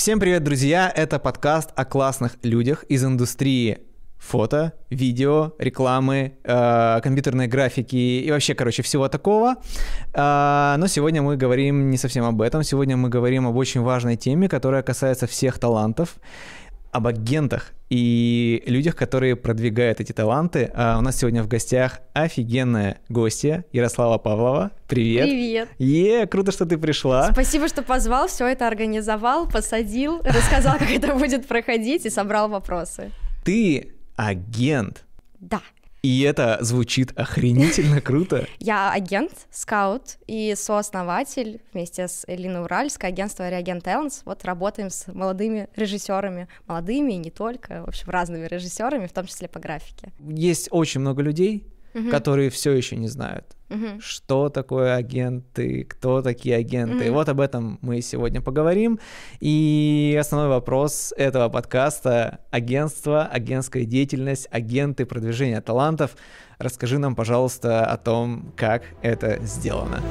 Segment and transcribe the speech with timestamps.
[0.00, 0.90] Всем привет, друзья!
[0.96, 3.80] Это подкаст о классных людях из индустрии
[4.16, 9.56] фото, видео, рекламы, э, компьютерной графики и вообще, короче, всего такого.
[10.14, 12.62] Э, но сегодня мы говорим не совсем об этом.
[12.62, 16.16] Сегодня мы говорим об очень важной теме, которая касается всех талантов
[16.90, 20.70] об агентах и людях, которые продвигают эти таланты.
[20.74, 24.70] А у нас сегодня в гостях офигенная гостья Ярослава Павлова.
[24.86, 25.24] Привет.
[25.24, 25.68] Привет.
[25.78, 27.32] Е, круто, что ты пришла.
[27.32, 33.10] Спасибо, что позвал, все это организовал, посадил, рассказал, как это будет проходить и собрал вопросы.
[33.44, 35.04] Ты агент.
[35.40, 35.60] Да.
[36.02, 38.46] И это звучит охренительно круто.
[38.58, 44.22] Я агент, скаут и сооснователь вместе с Элиной Уральской агентства Реагент Talents.
[44.24, 49.26] Вот работаем с молодыми режиссерами, молодыми и не только, в общем, разными режиссерами, в том
[49.26, 50.12] числе по графике.
[50.20, 52.10] Есть очень много людей, угу.
[52.10, 54.00] которые все еще не знают, угу.
[54.00, 57.06] что такое агенты, кто такие агенты.
[57.06, 57.14] Угу.
[57.14, 58.98] Вот об этом мы сегодня поговорим.
[59.40, 66.16] И основной вопрос этого подкаста— агентство, агентская деятельность, агенты, продвижение талантов.
[66.58, 70.02] Расскажи нам, пожалуйста, о том, как это сделано.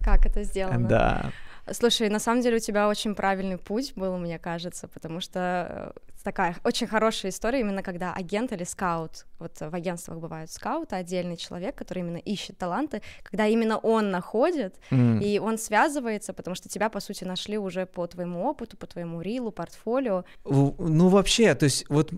[0.00, 0.88] Как это сделано?
[0.88, 1.32] Да.
[1.70, 6.00] Слушай, на самом деле у тебя очень правильный путь был, мне кажется, потому что э,
[6.22, 11.36] такая очень хорошая история, именно когда агент или скаут, вот в агентствах бывают скауты, отдельный
[11.36, 15.22] человек, который именно ищет таланты, когда именно он находит, mm.
[15.22, 19.22] и он связывается, потому что тебя, по сути, нашли уже по твоему опыту, по твоему
[19.22, 20.24] рилу, портфолио.
[20.44, 22.10] Ну, вообще, то есть вот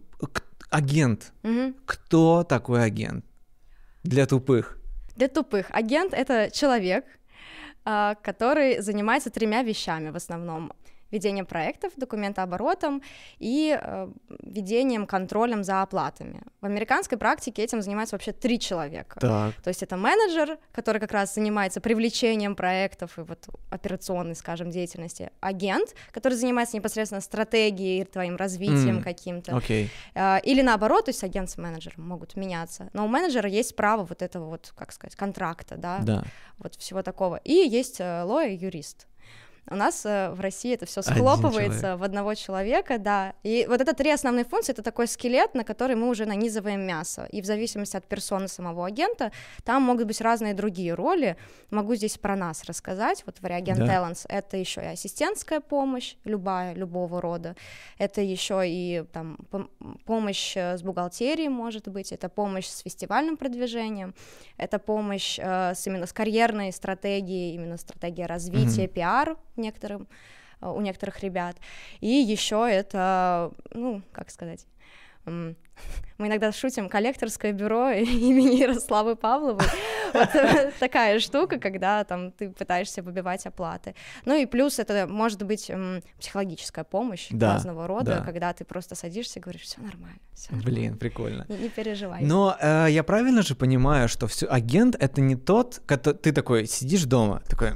[0.70, 1.74] агент, mm-hmm.
[1.84, 3.24] кто такой агент
[4.02, 4.78] для тупых?
[5.16, 5.66] Для тупых.
[5.70, 7.04] Агент— это человек,
[8.22, 10.72] который занимается тремя вещами в основном
[11.10, 13.02] ведением проектов, документооборотом
[13.38, 14.08] и э,
[14.42, 16.42] ведением, контролем за оплатами.
[16.60, 19.20] В американской практике этим занимается вообще три человека.
[19.20, 19.54] Так.
[19.62, 25.30] То есть это менеджер, который как раз занимается привлечением проектов и вот операционной, скажем, деятельности,
[25.40, 29.02] агент, который занимается непосредственно стратегией, твоим развитием mm.
[29.02, 29.52] каким-то.
[29.52, 29.88] Okay.
[30.14, 32.90] Э, или наоборот, то есть агент с менеджером могут меняться.
[32.92, 36.24] Но у менеджера есть право вот этого вот, как сказать, контракта, да, да.
[36.58, 37.36] вот всего такого.
[37.44, 39.06] И есть э, лоя, юрист.
[39.68, 43.34] У нас э, в России это все схлопывается в одного человека, да.
[43.42, 47.26] И вот это три основные функции, это такой скелет, на который мы уже нанизываем мясо.
[47.32, 49.32] И в зависимости от персоны самого агента,
[49.64, 51.36] там могут быть разные другие роли.
[51.70, 53.24] Могу здесь про нас рассказать.
[53.26, 53.86] Вот в Reagent да.
[53.86, 57.56] Talents это еще и ассистентская помощь, любая, любого рода.
[57.98, 59.36] Это еще и там
[60.04, 64.14] помощь э, с бухгалтерией, может быть, это помощь с фестивальным продвижением,
[64.58, 68.94] это помощь э, с именно с карьерной стратегией, именно стратегия развития, mm-hmm.
[68.94, 70.08] пиар некоторым,
[70.60, 71.56] э, у некоторых ребят.
[72.00, 74.66] И еще это, ну, как сказать,
[75.26, 79.66] мы иногда шутим коллекторское бюро имени Ярославы Павловой.
[80.14, 80.30] Вот
[80.78, 83.94] такая штука, когда там ты пытаешься выбивать оплаты.
[84.24, 85.70] Ну и плюс это может быть
[86.18, 88.20] психологическая помощь да, разного рода, да.
[88.22, 91.44] когда ты просто садишься и говоришь, все нормально, все Блин, прикольно.
[91.48, 92.22] Не, не переживай.
[92.22, 96.66] Но э, я правильно же понимаю, что все агент это не тот, который ты такой
[96.66, 97.72] сидишь дома, такой,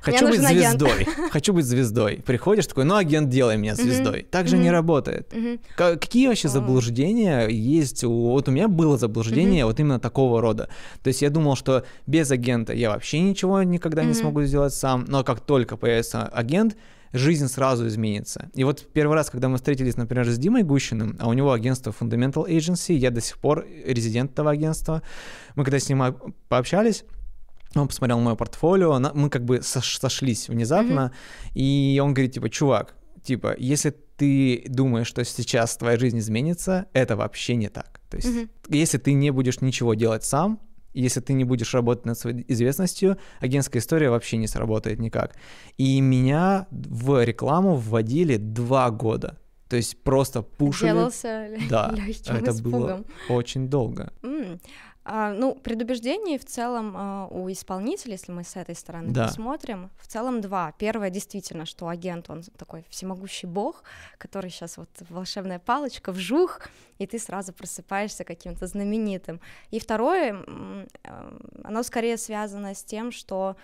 [0.00, 1.06] Хочу быть звездой.
[1.30, 2.22] Хочу быть звездой.
[2.26, 4.26] Приходишь такой, ну, агент, делай меня звездой.
[4.30, 5.32] Так же не работает.
[5.76, 8.04] Какие вообще заблуждения есть?
[8.04, 10.68] Вот у меня было заблуждение вот именно такого рода.
[11.02, 15.04] То есть я думал, что без агента я вообще ничего никогда не смогу сделать сам,
[15.08, 16.76] но как только появится агент,
[17.12, 18.50] жизнь сразу изменится.
[18.54, 21.94] И вот первый раз, когда мы встретились, например, с Димой Гущиным, а у него агентство
[21.98, 25.02] Fundamental Agency, я до сих пор резидент этого агентства,
[25.54, 26.02] мы когда с ним
[26.48, 27.04] пообщались,
[27.80, 31.50] он посмотрел мое портфолио, мы как бы сошлись внезапно, mm-hmm.
[31.54, 37.16] и он говорит, типа, чувак, типа, если ты думаешь, что сейчас твоя жизнь изменится, это
[37.16, 38.00] вообще не так.
[38.10, 38.48] То есть, mm-hmm.
[38.68, 40.60] если ты не будешь ничего делать сам,
[40.94, 45.34] если ты не будешь работать над своей известностью, агентская история вообще не сработает никак.
[45.78, 49.38] И меня в рекламу вводили два года.
[49.68, 50.90] То есть просто пушили.
[50.90, 51.94] Делался да,
[52.26, 52.80] это испугом.
[52.80, 54.12] было очень долго.
[54.20, 54.60] Mm.
[55.04, 59.26] А, ну, предубеждений в целом а, у исполнителя, если мы с этой стороны да.
[59.26, 60.72] посмотрим, в целом два.
[60.78, 63.82] Первое, действительно, что агент, он такой всемогущий бог,
[64.18, 66.60] который сейчас вот волшебная палочка, вжух,
[66.98, 69.40] и ты сразу просыпаешься каким-то знаменитым.
[69.72, 70.36] И второе,
[71.02, 73.56] а, оно скорее связано с тем, что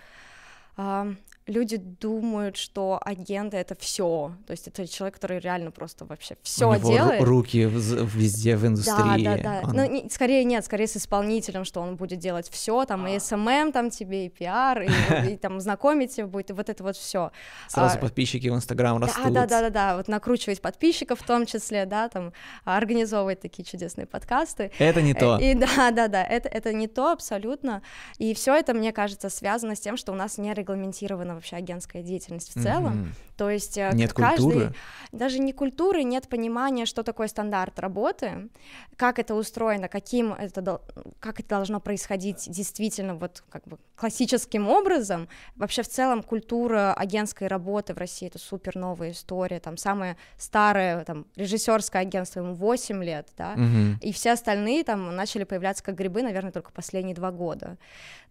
[1.49, 4.33] люди думают, что агенты это все.
[4.45, 7.21] То есть это человек, который реально просто вообще все делает.
[7.23, 9.23] Руки везде в индустрии.
[9.23, 9.61] Да, да, да.
[9.67, 9.75] Он...
[9.75, 13.39] Ну, не, скорее нет, скорее с исполнителем, что он будет делать все, там и SMM
[13.39, 14.89] эм эм там тебе, и пиар, и,
[15.31, 17.31] и там знакомить тебя будет, и вот это вот все.
[17.67, 19.33] Сразу а, подписчики в Инстаграм растут.
[19.33, 22.31] Да, да, да, да, да, вот накручивать подписчиков в том числе, да, там
[22.63, 24.71] организовывать такие чудесные подкасты.
[24.77, 25.39] Это не то.
[25.39, 27.81] И да, да, да, это, это не то абсолютно.
[28.19, 32.03] И все это, мне кажется, связано с тем, что у нас не регламентировано вообще агентская
[32.03, 33.13] деятельность в целом.
[33.39, 34.73] То есть э, нет каждый, культуры.
[35.13, 38.49] даже не культуры, нет понимания, что такое стандарт работы,
[38.97, 40.81] как это устроено, каким это
[41.21, 45.29] как это должно происходить действительно вот как бы классическим образом.
[45.55, 49.61] Вообще в целом культура агентской работы в России это супер новая история.
[49.61, 53.99] Там самое старое там режиссерское агентство ему 8 лет, да, mm-hmm.
[54.01, 57.77] и все остальные там начали появляться как грибы, наверное, только последние два года,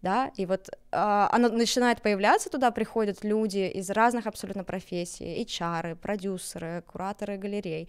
[0.03, 5.95] да, и вот э, оно начинает появляться, туда приходят люди из разных абсолютно профессий, HR,
[5.95, 7.87] продюсеры, кураторы галерей,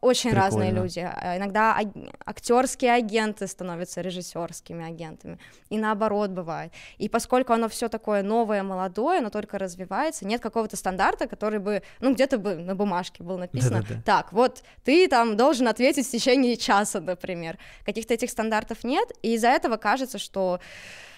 [0.00, 0.44] очень Прикольно.
[0.44, 1.00] разные люди.
[1.00, 1.78] А иногда
[2.24, 5.38] актерские агенты становятся режиссерскими агентами.
[5.70, 6.72] И наоборот бывает.
[6.98, 11.82] И поскольку оно все такое новое, молодое, оно только развивается, нет какого-то стандарта, который бы,
[12.00, 14.02] ну, где-то бы на бумажке был написано, Да-да-да.
[14.02, 17.58] так, вот ты там должен ответить в течение часа, например.
[17.84, 20.60] Каких-то этих стандартов нет, и из-за этого кажется, что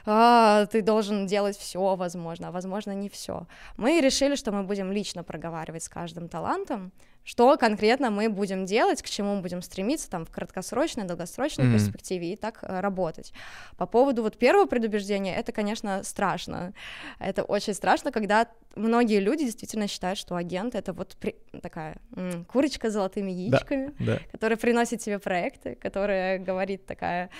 [0.06, 3.46] а, ты должен делать все, возможно, а возможно не все.
[3.76, 6.92] Мы решили, что мы будем лично проговаривать с каждым талантом,
[7.24, 11.72] что конкретно мы будем делать, к чему мы будем стремиться там в краткосрочной, долгосрочной mm-hmm.
[11.72, 13.32] перспективе и так э, работать.
[13.76, 16.72] По поводу вот первого предубеждения, это, конечно, страшно.
[17.18, 21.36] Это очень страшно, когда многие люди действительно считают, что агент это вот при...
[21.62, 24.20] такая м- курочка с золотыми яичками, да, да.
[24.32, 27.30] которая приносит тебе проекты, которая говорит такая,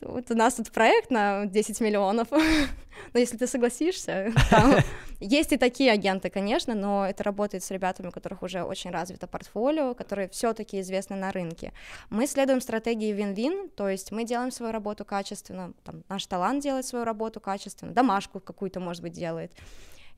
[0.00, 2.28] вот у нас тут проект на 10 миллионов,
[3.12, 4.74] но если ты согласишься, там...
[5.20, 9.26] есть и такие агенты, конечно, но это работает с ребятами, у которых уже очень развито
[9.26, 11.72] портфолио, которые все-таки известны на рынке.
[12.10, 16.86] Мы следуем стратегии вин-вин, то есть мы делаем свою работу качественно, там, наш талант делает
[16.86, 19.52] свою работу качественно, домашку какую-то, может быть, делает.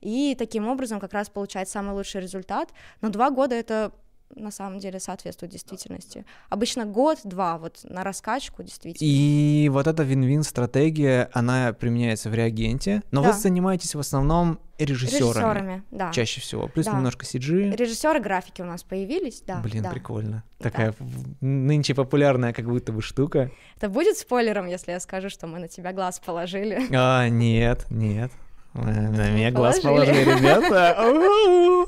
[0.01, 2.69] И таким образом как раз получает самый лучший результат.
[3.01, 3.91] Но два года это
[4.35, 6.25] на самом деле соответствует действительности.
[6.49, 9.07] Обычно год-два вот на раскачку действительно.
[9.07, 13.31] И вот эта вин-вин стратегия, она применяется в реагенте, но да.
[13.31, 15.29] вы занимаетесь в основном режиссерами.
[15.29, 16.11] Режиссерами, да.
[16.11, 16.67] Чаще всего.
[16.67, 16.93] Плюс да.
[16.93, 17.75] немножко CG.
[17.75, 19.59] Режиссеры графики у нас появились, да.
[19.61, 19.89] Блин, да.
[19.89, 20.43] прикольно.
[20.59, 21.05] Такая да.
[21.41, 23.51] нынче популярная как будто бы штука.
[23.77, 26.87] Это будет спойлером, если я скажу, что мы на тебя глаз положили?
[26.95, 28.31] А, нет, нет.
[28.73, 30.95] На меня глаз положили, ребята.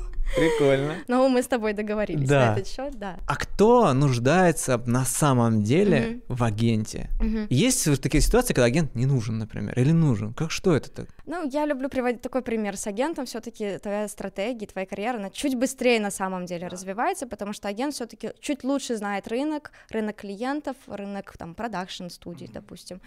[0.36, 0.96] Прикольно.
[1.08, 2.46] Ну, мы с тобой договорились да.
[2.46, 3.18] на этот счет, да.
[3.26, 6.36] А кто нуждается на самом деле угу.
[6.36, 7.10] в агенте?
[7.20, 7.46] Угу.
[7.50, 10.32] Есть такие ситуации, когда агент не нужен, например, или нужен?
[10.34, 11.08] Как что это так?
[11.26, 13.26] Ну, я люблю приводить такой пример с агентом.
[13.26, 17.94] Все-таки твоя стратегия, твоя карьера, она чуть быстрее на самом деле развивается, потому что агент
[17.94, 23.00] все-таки чуть лучше знает рынок, рынок клиентов, рынок там продакшн студий, допустим,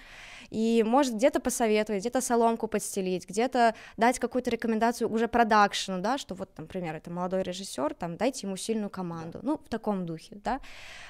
[0.49, 6.35] и может где-то посоветовать, где-то соломку подстелить, где-то дать какую-то рекомендацию уже продакшну, да, что
[6.35, 10.59] вот, например, это молодой режиссер, там, дайте ему сильную команду, ну, в таком духе, да,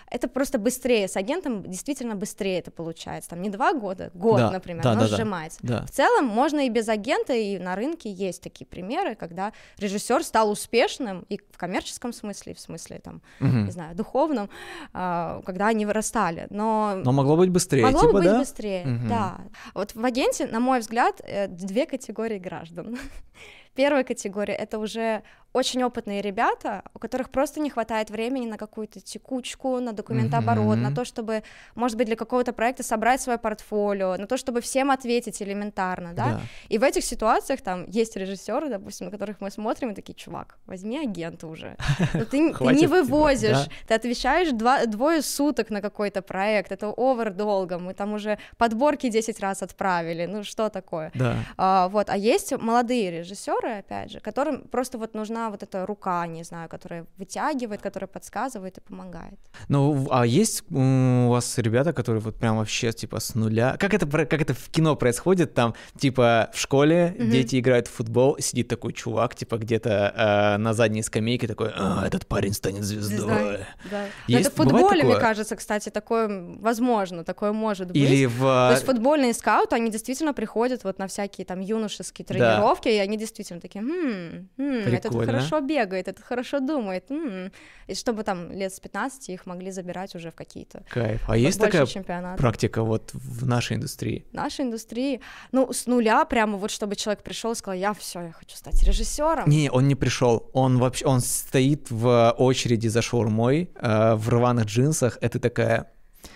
[0.10, 4.52] это просто быстрее, с агентом действительно быстрее это получается, там, не два года, год, да,
[4.52, 5.60] например, да, оно да, сжимается.
[5.64, 5.86] Да.
[5.86, 10.52] В целом можно и без агента, и на рынке есть такие примеры, когда режиссер стал
[10.52, 13.50] успешным и в коммерческом смысле, и в смысле, там, угу.
[13.50, 14.50] не знаю, духовном,
[14.94, 17.02] а, когда они вырастали, но...
[17.04, 18.40] Но могло быть быстрее, Могло типа, быть да?
[18.40, 19.08] быстрее, угу.
[19.10, 19.38] да.
[19.74, 22.98] Вот в агенте, на мой взгляд, э, две категории граждан.
[23.76, 25.24] Первая категория— это уже
[25.56, 30.90] очень опытные ребята, у которых просто не хватает времени на какую-то текучку, на документооборот, mm-hmm.
[30.90, 31.44] на то, чтобы,
[31.76, 36.26] может быть, для какого-то проекта собрать свое портфолио, на то, чтобы всем ответить элементарно, да?
[36.26, 36.42] да.
[36.68, 40.58] И в этих ситуациях там есть режиссеры, допустим, на которых мы смотрим и такие, чувак,
[40.66, 41.78] возьми агента уже.
[42.12, 47.80] Ты, ты не вывозишь, ты отвечаешь два, двое суток на какой-то проект, это овер долго,
[47.80, 51.12] мы там уже подборки 10 раз отправили, ну что такое?
[51.16, 51.38] Да.
[51.58, 56.26] А, вот, а есть молодые режиссеры, опять же, которым просто вот нужна вот эта рука,
[56.28, 59.40] не знаю, которая вытягивает, которая подсказывает и помогает.
[59.68, 63.78] Ну, а есть у вас ребята, которые вот прям вообще типа с нуля?
[63.80, 65.54] Как это, как это в кино происходит?
[65.54, 67.30] Там типа в школе mm-hmm.
[67.30, 72.06] дети играют в футбол, сидит такой чувак типа где-то э, на задней скамейке такой, а,
[72.06, 73.18] этот парень станет звездой.
[73.18, 73.60] Звездой,
[73.92, 74.06] да.
[74.28, 77.98] Есть, это в футболе, мне кажется, кстати, такое возможно, такое может быть.
[77.98, 78.40] Или в...
[78.40, 82.92] То есть футбольные скауты, они действительно приходят вот на всякие там юношеские тренировки, да.
[82.92, 87.12] и они действительно такие, хм, хм этот хорошо бегает, этот хорошо думает.
[87.12, 87.52] М-м.
[87.88, 91.22] И чтобы там лет с 15 их могли забирать уже в какие-то Кайф.
[91.28, 92.42] А есть такая чемпионаты.
[92.42, 94.26] практика вот в нашей индустрии?
[94.32, 98.22] В нашей индустрии, ну, с нуля прямо вот, чтобы человек пришел и сказал, я все,
[98.22, 99.50] я хочу стать режиссером.
[99.50, 104.66] Не, он не пришел, он вообще, он стоит в очереди за шаурмой э, в рваных
[104.66, 105.92] джинсах, это такая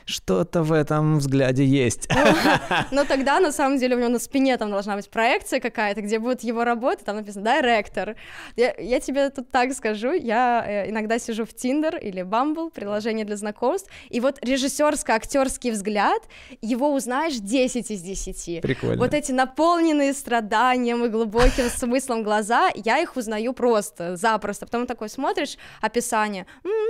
[0.10, 2.10] что-то в этом взгляде есть.
[2.92, 6.20] Но тогда, на самом деле, у него на спине там должна быть проекция какая-то, где
[6.20, 8.16] будет его работа, там написано «директор».
[8.56, 13.25] Я, я тебе тут так скажу, я э, иногда сижу в Tinder или Bumble, приложение
[13.25, 16.24] для знакомств, и вот режиссерско-актерский взгляд,
[16.62, 18.62] его узнаешь 10 из 10.
[18.62, 18.98] Прикольно.
[18.98, 24.66] Вот эти наполненные страданием и глубоким смыслом глаза, я их узнаю просто, запросто.
[24.66, 26.46] Потом такой смотришь описание,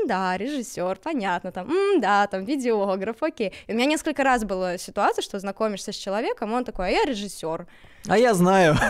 [0.07, 3.53] да, режиссер, понятно, там, да, там, видеограф, фотограф, окей.
[3.67, 7.05] И у меня несколько раз была ситуация, что знакомишься с человеком, он такой, а я
[7.05, 7.67] режиссер.
[8.07, 8.75] А я знаю.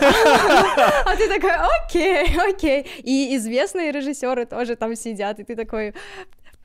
[1.04, 1.52] А ты такой,
[1.84, 2.86] окей, окей.
[3.02, 5.94] И известные режиссеры тоже там сидят, и ты такой,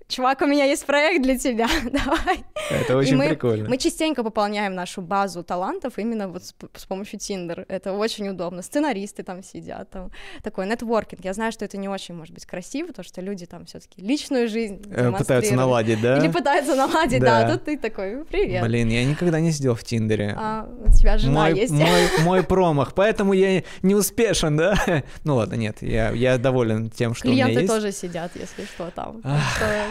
[0.08, 2.46] чувак, у меня есть проект для тебя, давай.
[2.70, 3.70] Это очень мы, прикольно.
[3.70, 7.66] Мы частенько пополняем нашу базу талантов именно вот с, с помощью Tinder.
[7.68, 8.62] Это очень удобно.
[8.62, 10.12] Сценаристы там сидят, там
[10.44, 11.24] такой нетворкинг.
[11.24, 14.02] Я знаю, что это не очень может быть красиво, то что люди там все таки
[14.02, 16.18] личную жизнь э, Пытаются наладить, да?
[16.18, 17.44] Или пытаются наладить, да.
[17.44, 17.54] да.
[17.54, 18.64] Тут ты такой, привет.
[18.64, 20.36] Блин, я никогда не сидел в Тиндере.
[20.38, 21.72] А, у тебя жена мой, есть.
[21.72, 24.76] Мой, мой промах, поэтому я не успешен, да?
[25.24, 27.74] Ну ладно, нет, я, я доволен тем, что Клиенты у меня есть.
[27.74, 29.22] тоже сидят, если что, там.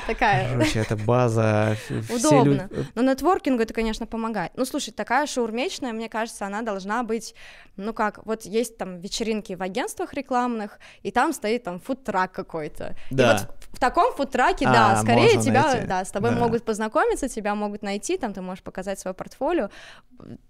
[0.06, 0.48] Такая...
[0.52, 1.76] Короче, это база.
[2.10, 2.68] Удобно.
[2.94, 4.52] Но нетворкингу это, конечно, помогает.
[4.56, 7.34] Ну, слушай, такая шаурмечная, мне кажется, она должна быть,
[7.76, 12.96] ну как, вот есть там вечеринки в агентствах рекламных, и там стоит там фудтрак какой-то.
[13.10, 13.24] Да.
[13.24, 15.86] И вот в таком фудтраке, а, да, скорее тебя, найти.
[15.86, 16.38] да, с тобой да.
[16.38, 19.68] могут познакомиться, тебя могут найти, там ты можешь показать свое портфолио.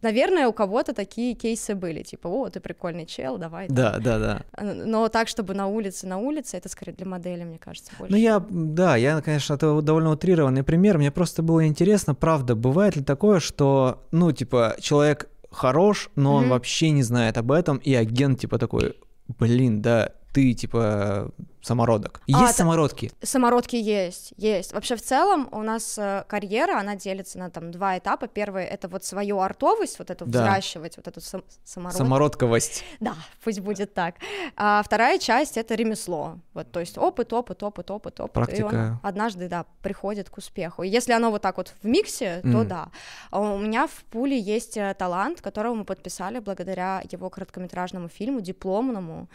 [0.03, 3.69] Наверное, у кого-то такие кейсы были, типа, о, ты прикольный чел, давай.
[3.69, 4.43] Да, да, да.
[4.63, 8.13] Но так, чтобы на улице, на улице, это скорее для модели, мне кажется, больше.
[8.13, 10.99] Ну я, да, я, конечно, это довольно утрированный пример.
[10.99, 16.37] Мне просто было интересно, правда, бывает ли такое, что, ну, типа, человек хорош, но mm-hmm.
[16.37, 18.97] он вообще не знает об этом, и агент, типа, такой,
[19.29, 21.31] блин, да, ты, типа,
[21.63, 22.21] самородок.
[22.27, 23.13] Есть а, самородки?
[23.23, 24.73] Самородки есть, есть.
[24.73, 28.27] Вообще в целом у нас э, карьера, она делится на там два этапа.
[28.27, 30.43] Первый— это вот свою артовость, вот эту да.
[30.43, 31.97] взращивать, вот эту сам- самород...
[31.97, 32.85] Самородковость.
[33.01, 33.15] Да,
[33.45, 34.17] пусть будет так.
[34.57, 36.39] А вторая часть— это ремесло.
[36.53, 38.33] Вот, то есть опыт, опыт, опыт, опыт, опыт.
[38.33, 38.61] Практика.
[38.61, 40.83] И он однажды, да, приходит к успеху.
[40.83, 42.65] И если оно вот так вот в миксе, то mm.
[42.65, 42.89] да.
[43.31, 48.41] А у меня в пуле есть э, талант, которого мы подписали благодаря его короткометражному фильму,
[48.41, 49.29] дипломному,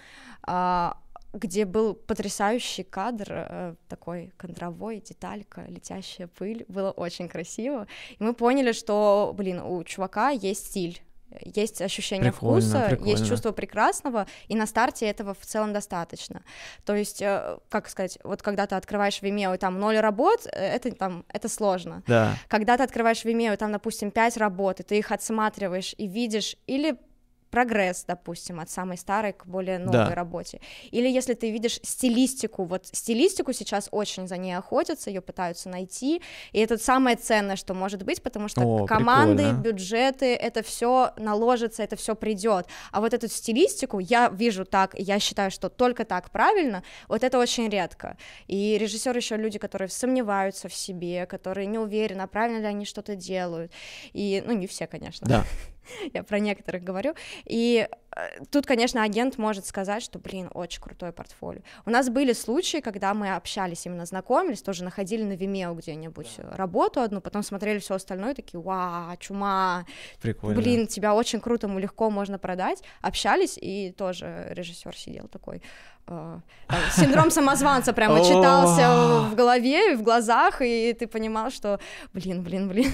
[0.44, 0.89] а,
[1.34, 8.34] где был потрясающий кадр, э, такой контровой, деталька, летящая пыль, было очень красиво, и мы
[8.34, 11.02] поняли, что, блин, у чувака есть стиль,
[11.42, 13.10] есть ощущение прикольно, вкуса, прикольно.
[13.10, 16.44] есть чувство прекрасного, и на старте этого в целом достаточно.
[16.86, 20.50] То есть, э, как сказать, вот когда ты открываешь Vimeo, и там ноль работ, э,
[20.50, 22.04] это там, это сложно.
[22.08, 22.36] Да.
[22.48, 26.58] Когда ты открываешь Vimeo, и там, допустим, пять работ, и ты их отсматриваешь и видишь
[26.66, 26.98] или
[27.50, 30.16] прогресс, допустим, от самой старой к более новой да.
[30.16, 30.62] работе.
[30.92, 36.22] Или если ты видишь стилистику, вот стилистику сейчас очень за ней охотятся, ее пытаются найти,
[36.52, 39.62] и это самое ценное, что может быть, потому что О, команды, прикольно.
[39.62, 42.68] бюджеты, это все наложится, это все придет.
[42.92, 47.40] А вот эту стилистику я вижу так, я считаю, что только так правильно, вот это
[47.40, 48.18] очень редко.
[48.48, 52.86] И режиссеры еще люди, которые сомневаются в себе, которые не уверены, а правильно ли они
[52.86, 53.72] что-то делают.
[54.14, 55.28] И, ну, не все, конечно.
[55.28, 55.46] Да.
[56.14, 57.16] я про некоторых говорю.
[57.46, 61.62] И э, тут, конечно, агент может сказать, что, блин, очень крутое портфолио.
[61.86, 67.02] У нас были случаи, когда мы общались, именно знакомились, тоже находили на Vimeo где-нибудь работу
[67.02, 69.86] одну, потом смотрели все остальное, такие, вау, чума,
[70.22, 70.60] Прикольно.
[70.60, 72.84] блин, тебя очень круто, легко можно продать.
[73.02, 75.62] Общались, и тоже режиссер сидел такой,
[76.10, 81.80] там, синдром самозванца прямо читался в голове и в глазах, и ты понимал, что,
[82.14, 82.92] блин, блин, блин,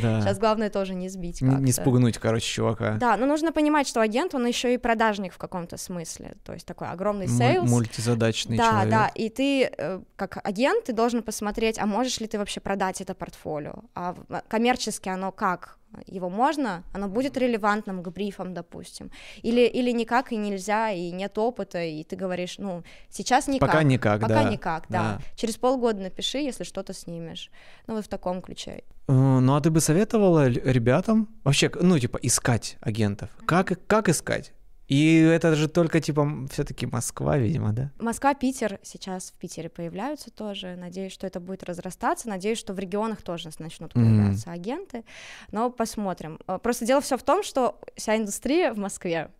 [0.00, 0.20] да.
[0.20, 1.56] Сейчас главное тоже не сбить как-то.
[1.56, 2.96] Не спугнуть, короче, чувака.
[2.98, 6.66] Да, но нужно понимать, что агент, он еще и продажник в каком-то смысле, то есть
[6.66, 7.68] такой огромный sales.
[7.68, 8.90] Мультизадачный да, человек.
[8.90, 12.60] Да, да, и ты э, как агент, ты должен посмотреть, а можешь ли ты вообще
[12.60, 14.14] продать это портфолио, а
[14.48, 19.10] коммерчески оно как, его можно, оно будет релевантным к брифам, допустим,
[19.42, 23.68] или, или никак и нельзя, и нет опыта, и ты говоришь, ну, сейчас никак.
[23.68, 24.50] Пока никак, Пока да.
[24.50, 25.18] никак, да.
[25.18, 25.20] да.
[25.36, 27.50] Через полгода напиши, если что-то снимешь.
[27.86, 28.82] Ну, вот в таком ключе.
[29.08, 33.30] Э, ну, а ты бы советовала ребятам вообще, ну, типа, искать агентов?
[33.46, 34.52] Как, как искать?
[34.92, 37.90] И это же только, типа, все-таки Москва, видимо, да?
[37.98, 40.76] Москва, Питер сейчас в Питере появляются тоже.
[40.76, 42.28] Надеюсь, что это будет разрастаться.
[42.28, 44.52] Надеюсь, что в регионах тоже начнут появляться mm-hmm.
[44.52, 45.04] агенты.
[45.50, 46.38] Но посмотрим.
[46.46, 49.30] Э, просто дело все в том, что вся индустрия в Москве.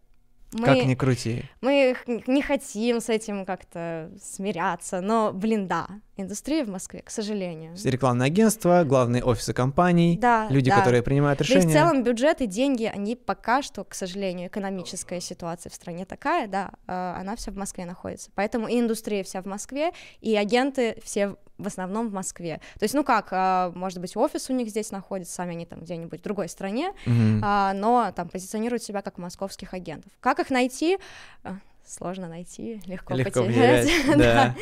[0.52, 1.44] Мы, как ни крути.
[1.60, 7.74] Мы не хотим с этим как-то смиряться, но, блин, да, индустрия в Москве, к сожалению.
[7.84, 10.78] Рекламное агентство, главные офисы компаний, да, люди, да.
[10.78, 11.62] которые принимают решения.
[11.62, 15.74] Да и в целом бюджет и деньги, они пока что, к сожалению, экономическая ситуация в
[15.74, 18.30] стране такая, да, а, она вся в Москве находится.
[18.34, 22.60] Поэтому и индустрия вся в Москве, и агенты все в основном в Москве.
[22.78, 25.80] То есть, ну как, а, может быть, офис у них здесь находится, сами они там
[25.80, 27.72] где-нибудь в другой стране, mm-hmm.
[27.74, 30.10] но там позиционируют себя как московских агентов.
[30.20, 30.98] Как их найти?
[31.44, 31.56] А,
[31.86, 33.88] сложно найти, легко, легко потерять.
[34.16, 34.54] да.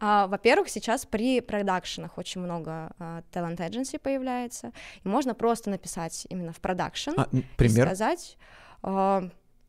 [0.00, 2.92] а, во-первых, сейчас при продакшенах очень много
[3.32, 4.72] talent agency появляется,
[5.04, 7.86] и можно просто написать именно в продакшн а, пример?
[7.86, 8.38] и сказать,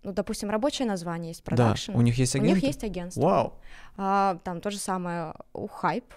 [0.02, 1.92] ну, допустим, рабочее название есть продакшн.
[1.92, 2.54] Да, у них есть агентство?
[2.54, 3.22] У них есть агентство.
[3.22, 3.54] Вау!
[3.98, 6.14] А, там то же самое у Hype,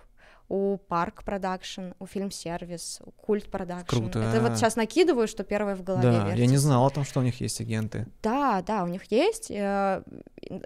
[0.52, 3.96] у Park Production, у Film Service, у Cult Production.
[3.96, 4.18] Круто.
[4.18, 6.40] Это вот сейчас накидываю, что первое в голове Да, вертится.
[6.42, 8.06] я не знала о том, что у них есть агенты.
[8.22, 9.50] Да, да, у них есть.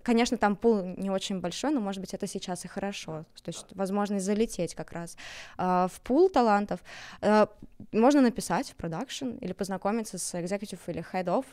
[0.02, 3.24] Конечно, там пул не очень большой, но, может быть, это сейчас и хорошо.
[3.42, 5.16] То есть возможность залететь как раз
[5.56, 6.80] а, в пул талантов.
[7.20, 7.46] Э,
[7.92, 11.44] можно написать в продакшн или познакомиться с executive или head of,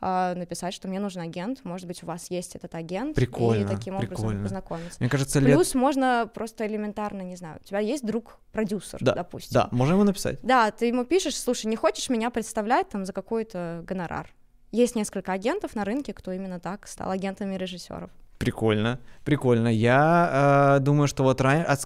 [0.00, 3.66] а, написать, что мне нужен агент, может быть, у вас есть этот агент, прикольно, и
[3.66, 4.24] таким прикольно.
[4.24, 4.96] образом познакомиться.
[5.00, 5.74] Мне кажется, Плюс лет...
[5.74, 9.52] можно просто элементарно, не знаю, у тебя есть друг продюсер, да, допустим.
[9.52, 10.38] Да, можно ему написать.
[10.42, 14.30] Да, ты ему пишешь, слушай, не хочешь меня представлять там за какой-то гонорар?
[14.72, 18.10] Есть несколько агентов на рынке, кто именно так стал агентами режиссеров.
[18.38, 19.68] Прикольно, прикольно.
[19.68, 21.76] Я э, думаю, что вот раньше,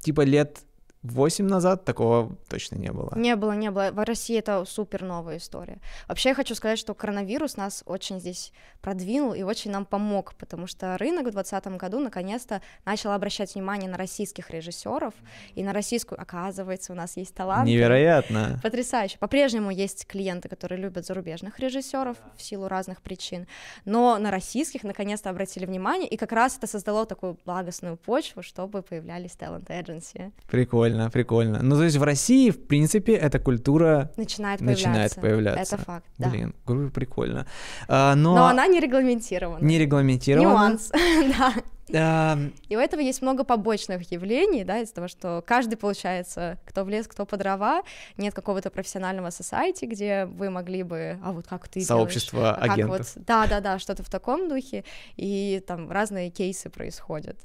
[0.00, 0.60] типа лет
[1.02, 3.12] Восемь назад такого точно не было.
[3.16, 3.90] Не было, не было.
[3.90, 5.78] В России это супер новая история.
[6.06, 10.68] Вообще я хочу сказать, что коронавирус нас очень здесь продвинул и очень нам помог, потому
[10.68, 15.12] что рынок в 2020 году наконец-то начал обращать внимание на российских режиссеров
[15.56, 16.20] и на российскую.
[16.20, 17.68] Оказывается, у нас есть талант.
[17.68, 18.60] Невероятно.
[18.62, 19.18] Потрясающе.
[19.18, 23.48] По-прежнему есть клиенты, которые любят зарубежных режиссеров в силу разных причин,
[23.84, 28.82] но на российских наконец-то обратили внимание, и как раз это создало такую благостную почву, чтобы
[28.82, 30.30] появлялись agency.
[30.48, 30.91] Прикольно.
[30.92, 31.62] Прикольно, прикольно.
[31.62, 34.88] Ну, то есть в России, в принципе, эта культура начинает появляться.
[34.88, 35.76] Начинает появляться.
[35.76, 36.28] Это факт, да.
[36.28, 36.54] Блин,
[36.90, 37.46] прикольно.
[37.88, 38.34] А, но...
[38.34, 39.64] но она не регламентирована.
[39.64, 40.50] Не регламентирована.
[40.50, 40.92] Нюанс,
[41.88, 42.38] да.
[42.68, 46.88] И у этого есть много побочных явлений, да, из-за того, что каждый, получается, кто в
[46.88, 47.82] лес, кто по дрова,
[48.16, 52.72] нет какого-то профессионального society, где вы могли бы, а вот как ты Сообщество делаешь, а
[52.72, 52.98] агентов.
[52.98, 54.84] Как вот, да-да-да, что-то в таком духе,
[55.16, 57.38] и там разные кейсы происходят.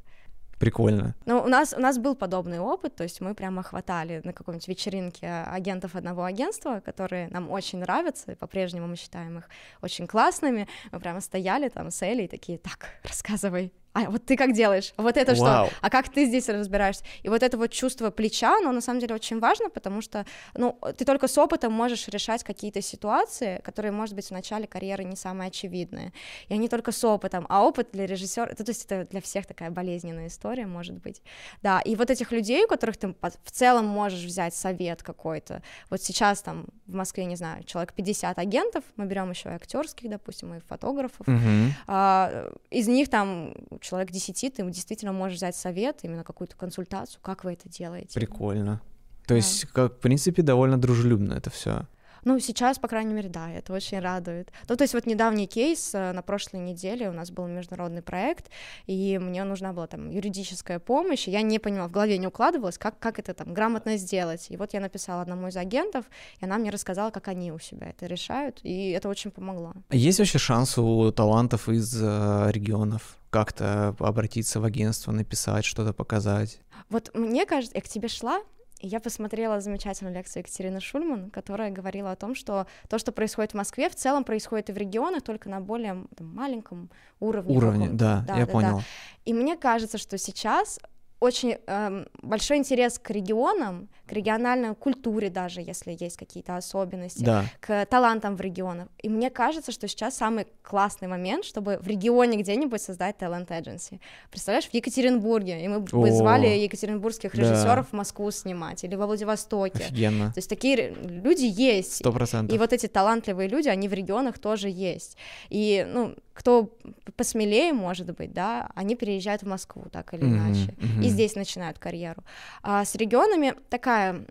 [0.59, 1.15] Прикольно.
[1.25, 4.67] Ну, у нас, у нас был подобный опыт, то есть мы прямо хватали на какой-нибудь
[4.67, 9.49] вечеринке агентов одного агентства, которые нам очень нравятся, и по-прежнему мы считаем их
[9.81, 10.67] очень классными.
[10.91, 15.01] Мы прямо стояли там с Элей такие, так, рассказывай, а вот ты как делаешь, а
[15.01, 15.67] вот это Вау.
[15.67, 17.03] что, а как ты здесь разбираешься?
[17.23, 20.77] И вот это вот чувство плеча, оно на самом деле очень важно, потому что, ну,
[20.97, 25.15] ты только с опытом можешь решать какие-то ситуации, которые, может быть, в начале карьеры не
[25.15, 26.13] самые очевидные,
[26.47, 29.71] и они только с опытом, а опыт для режиссера, то есть это для всех такая
[29.71, 31.23] болезненная история, может быть,
[31.63, 36.03] да, и вот этих людей, у которых ты в целом можешь взять совет какой-то, вот
[36.03, 40.53] сейчас там в Москве, не знаю, человек 50 агентов, мы берем еще и актерских, допустим,
[40.53, 41.73] и фотографов, угу.
[41.87, 43.55] а, из них там
[43.87, 48.19] человек 10, ты действительно можешь взять совет, именно какую-то консультацию, как вы это делаете.
[48.19, 48.81] Прикольно.
[49.23, 49.35] То да.
[49.35, 51.85] есть, как, в принципе, довольно дружелюбно это все.
[52.27, 54.51] Ну, сейчас, по крайней мере, да, это очень радует.
[54.67, 58.49] Ну, то есть вот недавний кейс, э, на прошлой неделе у нас был международный проект,
[58.85, 62.77] и мне нужна была там юридическая помощь, и я не понимала, в голове не укладывалась,
[62.77, 64.47] как, как это там грамотно сделать.
[64.49, 66.03] И вот я написала одному из агентов,
[66.41, 69.73] и она мне рассказала, как они у себя это решают, и это очень помогло.
[69.91, 76.61] Есть вообще шанс у талантов из э, регионов как-то обратиться в агентство, написать, что-то показать?
[76.89, 78.41] Вот мне кажется, я к тебе шла,
[78.79, 83.55] я посмотрела замечательную лекцию Екатерины Шульман, которая говорила о том, что то, что происходит в
[83.55, 87.57] Москве, в целом происходит и в регионах, только на более там, маленьком уровне.
[87.57, 88.77] Уровне, да, да, я да, понял.
[88.77, 88.83] Да.
[89.25, 90.79] И мне кажется, что сейчас
[91.19, 97.45] очень э, большой интерес к регионам, к региональной культуре даже, если есть какие-то особенности, да.
[97.59, 98.87] к талантам в регионах.
[99.01, 103.99] И мне кажется, что сейчас самый классный момент, чтобы в регионе где-нибудь создать talent agency.
[104.29, 107.89] Представляешь, в Екатеринбурге, и мы бы звали екатеринбургских режиссеров да.
[107.91, 109.85] в Москву снимать, или во Владивостоке.
[109.85, 110.31] Офигенно.
[110.33, 111.95] То есть такие люди есть.
[111.95, 112.55] Сто процентов.
[112.55, 115.17] И вот эти талантливые люди, они в регионах тоже есть.
[115.49, 116.69] И, ну, кто
[117.15, 121.03] посмелее, может быть, да, они переезжают в Москву, так или mm-hmm, иначе, mm-hmm.
[121.03, 122.23] и здесь начинают карьеру.
[122.61, 124.23] А с регионами такая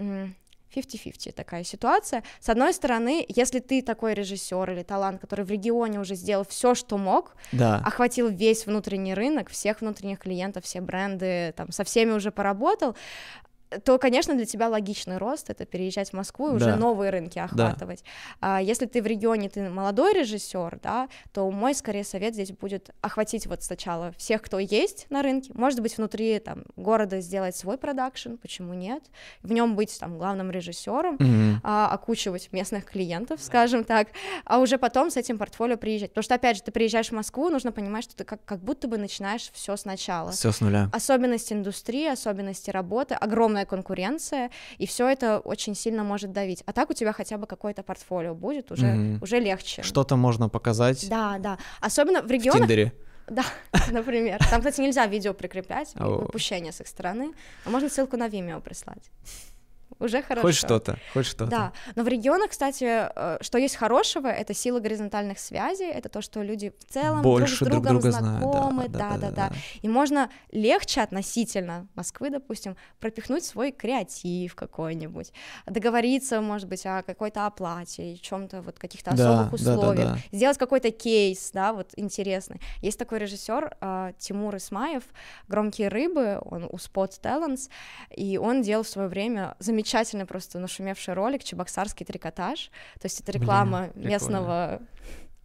[0.77, 2.23] 50-50 такая ситуация.
[2.41, 6.75] С одной стороны, если ты такой режиссер или талант, который в регионе уже сделал все,
[6.75, 7.83] что мог, да.
[7.85, 12.95] охватил весь внутренний рынок, всех внутренних клиентов, все бренды, там, со всеми уже поработал,
[13.85, 16.57] то, конечно, для тебя логичный рост— это переезжать в Москву и да.
[16.57, 18.03] уже новые рынки охватывать.
[18.41, 18.57] Да.
[18.57, 22.91] А если ты в регионе, ты молодой режиссер, да, то мой, скорее, совет здесь будет
[23.01, 27.79] охватить вот сначала всех, кто есть на рынке, может быть, внутри там города сделать свой
[27.79, 29.03] продакшн, почему нет,
[29.43, 31.57] в нем быть там главным режиссером, mm-hmm.
[31.63, 34.09] а, окучивать местных клиентов, скажем так,
[34.45, 36.11] а уже потом с этим портфолио приезжать.
[36.11, 38.89] Потому что, опять же, ты приезжаешь в Москву, нужно понимать, что ты как, как будто
[38.89, 40.33] бы начинаешь все сначала.
[40.33, 40.89] Все с нуля.
[40.93, 46.63] Особенности индустрии, особенности работы, огромная конкуренция, и все это очень сильно может давить.
[46.67, 49.23] А так у тебя хотя бы какое-то портфолио будет, уже, mm-hmm.
[49.23, 49.83] уже легче.
[49.83, 51.09] Что-то можно показать.
[51.09, 51.59] Да, да.
[51.81, 52.65] Особенно в регионах.
[52.65, 52.93] В Тиндере.
[53.29, 53.43] Да,
[53.91, 54.39] например.
[54.51, 57.33] Там, кстати, нельзя видео прикреплять, выпущение с их стороны,
[57.65, 59.11] а можно ссылку на Vimeo прислать
[59.99, 60.47] уже хорошо.
[60.47, 61.51] Хоть что-то, хоть что-то.
[61.51, 66.21] Да, но в регионах, кстати, э, что есть хорошего, это сила горизонтальных связей, это то,
[66.21, 69.31] что люди в целом Больше друг с другом друг друга знакомы, да, да, да, да,
[69.31, 69.53] да.
[69.81, 75.33] И можно легче относительно Москвы, допустим, пропихнуть свой креатив какой-нибудь,
[75.67, 80.37] договориться, может быть, о какой-то оплате, чем-то вот каких-то особых да, условиях, да, да, да.
[80.37, 82.61] сделать какой-то кейс, да, вот интересный.
[82.83, 85.05] Есть такой режиссер э, Тимур Исмаев,
[85.49, 87.71] "Громкие рыбы", он у Spot Talents,
[88.15, 93.21] и он делал в свое время замечательный замечательный просто нашумевший ролик «Чебоксарский трикотаж», то есть
[93.21, 94.81] это реклама Блин, местного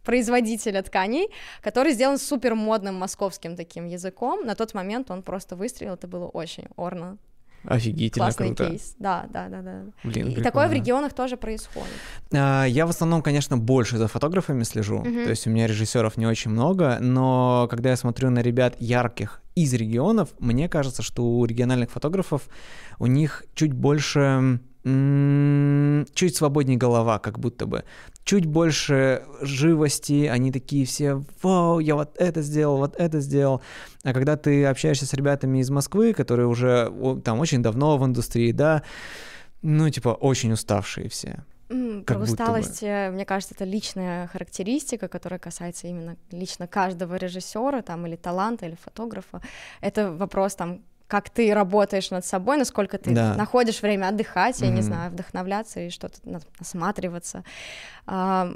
[0.04, 1.28] производителя тканей,
[1.62, 4.44] который сделан супер модным московским таким языком.
[4.44, 7.18] На тот момент он просто выстрелил, это было очень орно.
[7.64, 8.70] Офигительно Классный круто.
[8.70, 8.96] кейс.
[8.98, 9.82] Да, да, да, да.
[10.02, 11.92] Блин, и, такое в регионах тоже происходит.
[12.32, 15.02] А, я в основном, конечно, больше за фотографами слежу.
[15.02, 15.24] Uh-huh.
[15.24, 19.41] То есть у меня режиссеров не очень много, но когда я смотрю на ребят ярких
[19.54, 22.48] из регионов, мне кажется, что у региональных фотографов
[22.98, 27.84] у них чуть больше чуть свободнее голова, как будто бы.
[28.24, 33.62] Чуть больше живости, они такие все, вау, я вот это сделал, вот это сделал.
[34.02, 36.92] А когда ты общаешься с ребятами из Москвы, которые уже
[37.24, 38.82] там очень давно в индустрии, да,
[39.62, 41.44] ну, типа, очень уставшие все.
[41.72, 43.10] Mm, про усталость, бы.
[43.12, 48.76] мне кажется, это личная характеристика, которая касается именно лично каждого режиссера там или таланта, или
[48.76, 49.40] фотографа.
[49.80, 53.34] Это вопрос там как ты работаешь над собой, насколько ты да.
[53.34, 54.64] находишь время отдыхать, mm-hmm.
[54.64, 56.16] я не знаю, вдохновляться и что-то
[56.58, 57.44] осматриваться.
[58.06, 58.54] А,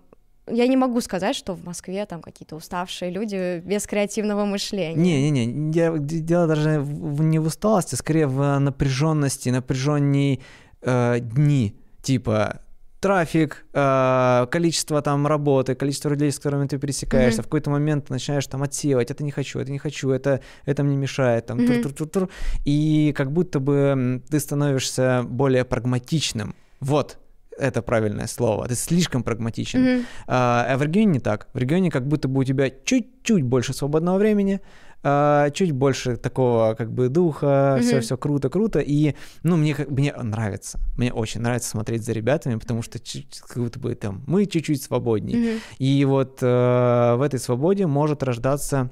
[0.51, 4.95] я не могу сказать, что в Москве там какие-то уставшие люди без креативного мышления.
[4.95, 10.43] Не-не-не, дело даже не в усталости, скорее в напряженности, напряженней
[10.81, 11.77] э, дни.
[12.01, 12.63] Типа,
[13.01, 17.45] трафик, э, количество там работы, количество людей, с которыми ты пересекаешься, mm-hmm.
[17.45, 20.83] в какой-то момент ты начинаешь там отсеивать, это не хочу, это не хочу, это, это
[20.83, 22.31] мне мешает, там, mm-hmm.
[22.65, 26.55] и как будто бы ты становишься более прагматичным.
[26.81, 27.19] Вот,
[27.59, 28.69] это правильное слово.
[28.69, 29.81] Ты слишком прагматичен.
[29.81, 30.05] Mm-hmm.
[30.27, 31.49] А в регионе не так.
[31.53, 34.61] В регионе как будто бы у тебя чуть-чуть больше свободного времени,
[35.03, 37.83] а, чуть больше такого как бы духа, mm-hmm.
[37.83, 38.81] все все круто, круто.
[38.81, 42.99] И ну мне мне нравится, мне очень нравится смотреть за ребятами, потому что
[43.47, 45.37] как будто бы там мы чуть-чуть свободнее.
[45.37, 45.61] Mm-hmm.
[45.79, 48.91] И вот э, в этой свободе может рождаться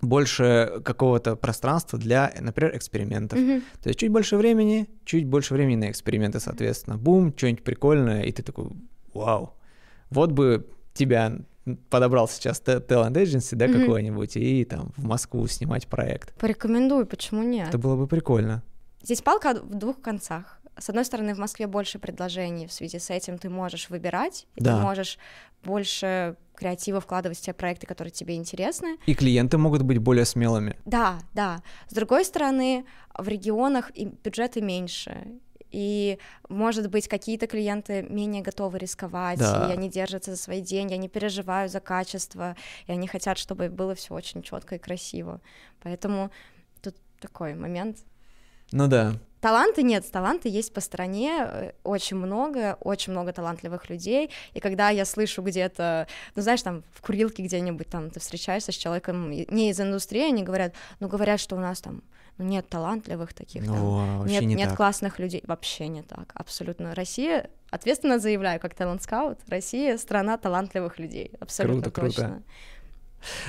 [0.00, 3.38] больше какого-то пространства для, например, экспериментов.
[3.38, 3.62] Mm-hmm.
[3.82, 6.96] То есть чуть больше времени, чуть больше времени на эксперименты, соответственно.
[6.96, 8.68] Бум, что-нибудь прикольное, и ты такой,
[9.12, 9.54] вау,
[10.10, 11.38] вот бы тебя
[11.76, 13.80] подобрал сейчас Talent Agency, да, mm-hmm.
[13.80, 16.32] какой-нибудь, и там в Москву снимать проект.
[16.34, 17.68] Порекомендую, почему нет?
[17.68, 18.62] Это было бы прикольно.
[19.02, 20.60] Здесь палка в двух концах.
[20.78, 24.62] С одной стороны, в Москве больше предложений, в связи с этим ты можешь выбирать, и
[24.62, 24.76] да.
[24.76, 25.18] ты можешь
[25.64, 28.96] больше креатива вкладывать в те проекты, которые тебе интересны.
[29.06, 30.76] И клиенты могут быть более смелыми.
[30.84, 31.62] Да, да.
[31.88, 32.84] С другой стороны,
[33.16, 33.90] в регионах
[34.24, 35.26] бюджеты меньше,
[35.70, 39.68] и, может быть, какие-то клиенты менее готовы рисковать, да.
[39.68, 43.94] и они держатся за свои деньги, они переживают за качество, и они хотят, чтобы было
[43.94, 45.40] все очень четко и красиво.
[45.82, 46.30] Поэтому
[46.82, 47.98] тут такой момент.
[48.72, 49.14] Ну да.
[49.40, 54.90] Таланты нет, таланты есть по стране, э, очень много, очень много талантливых людей, и когда
[54.90, 59.70] я слышу где-то, ну знаешь, там в курилке где-нибудь там ты встречаешься с человеком не
[59.70, 62.02] из индустрии, они говорят, ну говорят, что у нас там
[62.38, 66.94] ну, нет талантливых таких, ну, там, нет, не нет классных людей, вообще не так, абсолютно.
[66.94, 72.24] Россия, ответственно заявляю, как талант-скаут, Россия— страна талантливых людей, абсолютно круто, точно.
[72.28, 72.42] Круто.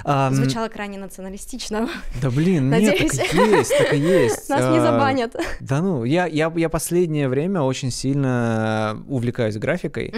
[0.03, 1.89] Um, Звучало крайне националистично.
[2.21, 4.49] Да блин, нет, так и есть, так и есть.
[4.49, 5.35] Нас не забанят.
[5.59, 10.13] Да ну, я, я, я последнее время очень сильно увлекаюсь графикой.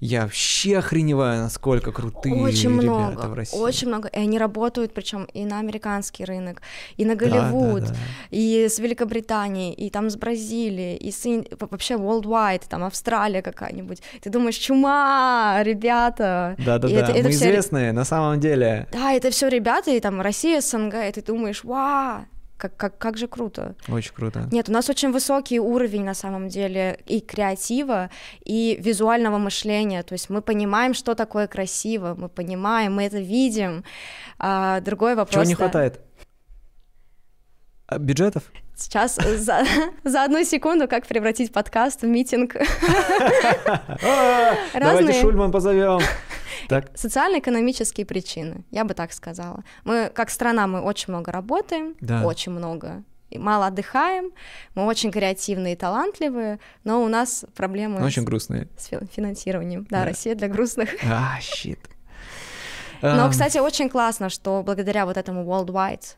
[0.00, 3.58] Я вообще охреневаю, насколько крутые очень ребята много, в России.
[3.58, 6.62] Очень много, и они работают, причем и на американский рынок,
[6.96, 7.98] и на Голливуд, да, да, да.
[8.30, 11.24] и с Великобритании, и там с Бразилии, и с
[11.58, 14.02] вообще worldwide, там Австралия какая-нибудь.
[14.20, 16.56] Ты думаешь, чума, ребята.
[16.58, 18.86] Да-да-да, мы известные на самом деле.
[18.94, 22.26] Да, это все ребята, и там Россия, СНГ, и ты думаешь, вау,
[22.56, 23.74] как, как, как же круто.
[23.88, 24.48] Очень круто.
[24.52, 28.10] Нет, у нас очень высокий уровень на самом деле и креатива,
[28.44, 30.04] и визуального мышления.
[30.04, 33.82] То есть мы понимаем, что такое красиво, мы понимаем, мы это видим.
[34.38, 35.34] А, другой вопрос.
[35.34, 36.00] Чего не хватает?
[37.88, 38.44] А, бюджетов?
[38.76, 39.64] Сейчас за,
[40.04, 42.54] за одну секунду, как превратить подкаст в митинг.
[44.72, 46.00] Давайте Шульман позовем.
[46.68, 46.90] Так.
[46.94, 49.64] Социально-экономические причины, я бы так сказала.
[49.84, 52.24] Мы, как страна, мы очень много работаем, да.
[52.24, 53.02] очень много
[53.38, 54.30] мало отдыхаем,
[54.74, 58.68] мы очень креативные и талантливые, но у нас проблемы очень с, грустные.
[58.76, 59.86] с финансированием.
[59.90, 60.90] Да, да, Россия для грустных.
[61.04, 61.80] А, щит.
[63.02, 66.16] Но, кстати, очень классно, что благодаря вот этому Worldwide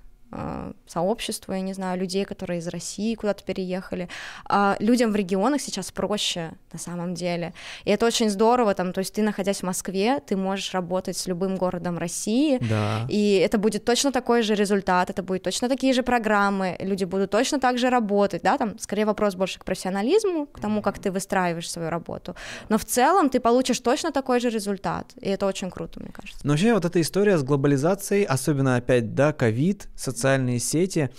[0.87, 4.09] сообщества, я не знаю, людей, которые из России куда-то переехали.
[4.45, 7.53] А людям в регионах сейчас проще на самом деле.
[7.85, 11.27] И это очень здорово, там, то есть ты, находясь в Москве, ты можешь работать с
[11.27, 13.07] любым городом России, да.
[13.09, 17.31] и это будет точно такой же результат, это будет точно такие же программы, люди будут
[17.31, 21.11] точно так же работать, да, там, скорее вопрос больше к профессионализму, к тому, как ты
[21.11, 22.35] выстраиваешь свою работу.
[22.69, 26.41] Но в целом ты получишь точно такой же результат, и это очень круто, мне кажется.
[26.45, 31.11] Но вообще вот эта история с глобализацией, особенно опять, да, ковид, социальные сети.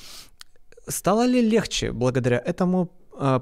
[0.88, 2.92] Стало ли легче благодаря этому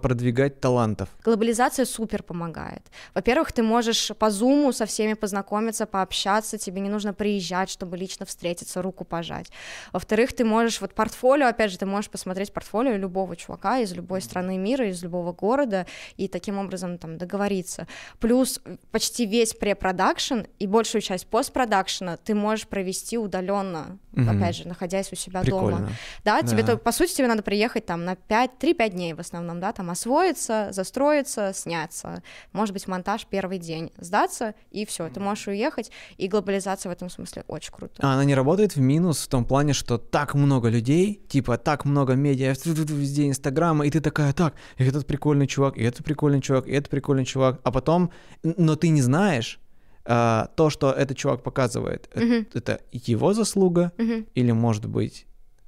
[0.01, 1.09] продвигать талантов.
[1.23, 2.81] Глобализация супер помогает.
[3.13, 8.25] Во-первых, ты можешь по зуму со всеми познакомиться, пообщаться, тебе не нужно приезжать, чтобы лично
[8.25, 9.51] встретиться, руку пожать.
[9.93, 14.21] Во-вторых, ты можешь, вот портфолио, опять же, ты можешь посмотреть портфолио любого чувака из любой
[14.21, 15.85] страны мира, из любого города,
[16.17, 17.87] и таким образом там договориться.
[18.19, 18.61] Плюс
[18.91, 24.29] почти весь препродакшн и большую часть постпродакшена ты можешь провести удаленно, угу.
[24.29, 25.77] опять же, находясь у себя Прикольно.
[25.77, 25.89] дома.
[26.23, 26.47] Да, да.
[26.47, 29.71] тебе, то, по сути, тебе надо приехать там на 5, 3-5 дней в основном, да,
[29.71, 32.21] там освоиться, застроиться, сняться,
[32.53, 37.09] может быть, монтаж первый день, сдаться, и все, ты можешь уехать, и глобализация в этом
[37.09, 37.95] смысле очень круто.
[37.99, 41.85] А она не работает в минус в том плане, что так много людей, типа так
[41.85, 46.67] много медиа, везде Инстаграма, и ты такая, так, этот прикольный чувак, и этот прикольный чувак,
[46.67, 48.11] и этот прикольный чувак, а потом,
[48.43, 49.59] но ты не знаешь,
[50.07, 52.45] Uh, то, что этот чувак показывает, uh-huh.
[52.53, 54.27] это, его заслуга, uh-huh.
[54.35, 55.25] или, может быть,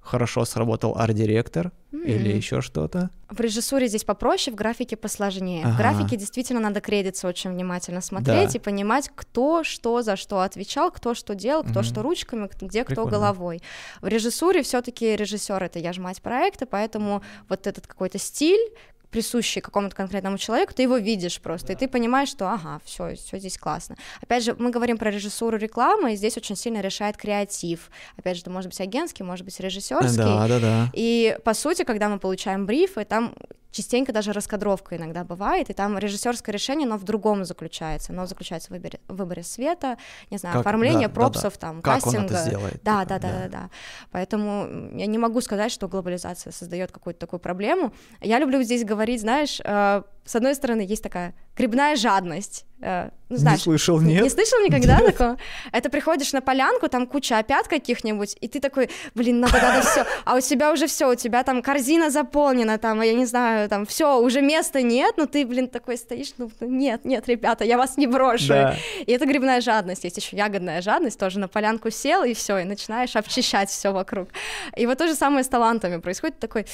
[0.07, 2.05] хорошо сработал арт-директор mm-hmm.
[2.05, 3.09] или еще что-то.
[3.29, 5.65] В режиссуре здесь попроще, в графике посложнее.
[5.65, 5.73] Ага.
[5.73, 8.57] В графике действительно надо кредиться очень внимательно смотреть да.
[8.57, 11.83] и понимать, кто что за что отвечал, кто что делал, кто mm-hmm.
[11.83, 13.09] что ручками, где Прикольно.
[13.09, 13.61] кто головой.
[14.01, 18.71] В режиссуре все-таки режиссер это я ж мать проекта, поэтому вот этот какой-то стиль,
[19.17, 21.73] присущий какому-то конкретному человеку, ты его видишь просто, да.
[21.73, 23.95] и ты понимаешь, что ага, все, все здесь классно.
[24.21, 27.89] Опять же, мы говорим про режиссуру рекламы, и здесь очень сильно решает креатив.
[28.15, 30.17] Опять же, это может быть агентский, может быть режиссерский.
[30.17, 30.89] Да, да, да.
[30.93, 33.33] И по сути, когда мы получаем брифы, там
[33.77, 38.11] частенько даже раскадровка иногда бывает, и там режиссерское решение, но в другом заключается.
[38.11, 39.97] Оно заключается в выборе, в выборе света,
[40.31, 41.67] не знаю, как, оформление да, пропсов, да, да.
[41.67, 42.17] там, как кастинга.
[42.17, 43.69] Он это сделает, да, типа, да, да, да, да, да.
[44.11, 47.93] Поэтому я не могу сказать, что глобализация создает какую-то такую проблему.
[48.21, 52.65] Я люблю здесь говорить, знаешь, э, с одной стороны, есть такая грибная жадность.
[52.81, 54.23] Э, ну, знаешь, не слышал, нет?
[54.23, 55.17] Не слышал никогда нет.
[55.17, 55.37] такого?
[55.71, 60.05] Это приходишь на полянку, там куча опят каких-нибудь, и ты такой, блин, надо, надо все,
[60.25, 63.85] а у тебя уже все, у тебя там корзина заполнена, там, я не знаю, там,
[63.85, 67.97] все, уже места нет, но ты, блин, такой стоишь, ну, нет, нет, ребята, я вас
[67.97, 68.49] не брошу.
[68.49, 68.75] Да.
[69.05, 72.63] И это грибная жадность, есть еще ягодная жадность, тоже на полянку сел, и все, и
[72.63, 74.29] начинаешь обчищать все вокруг.
[74.75, 76.65] И вот то же самое с талантами происходит, такой,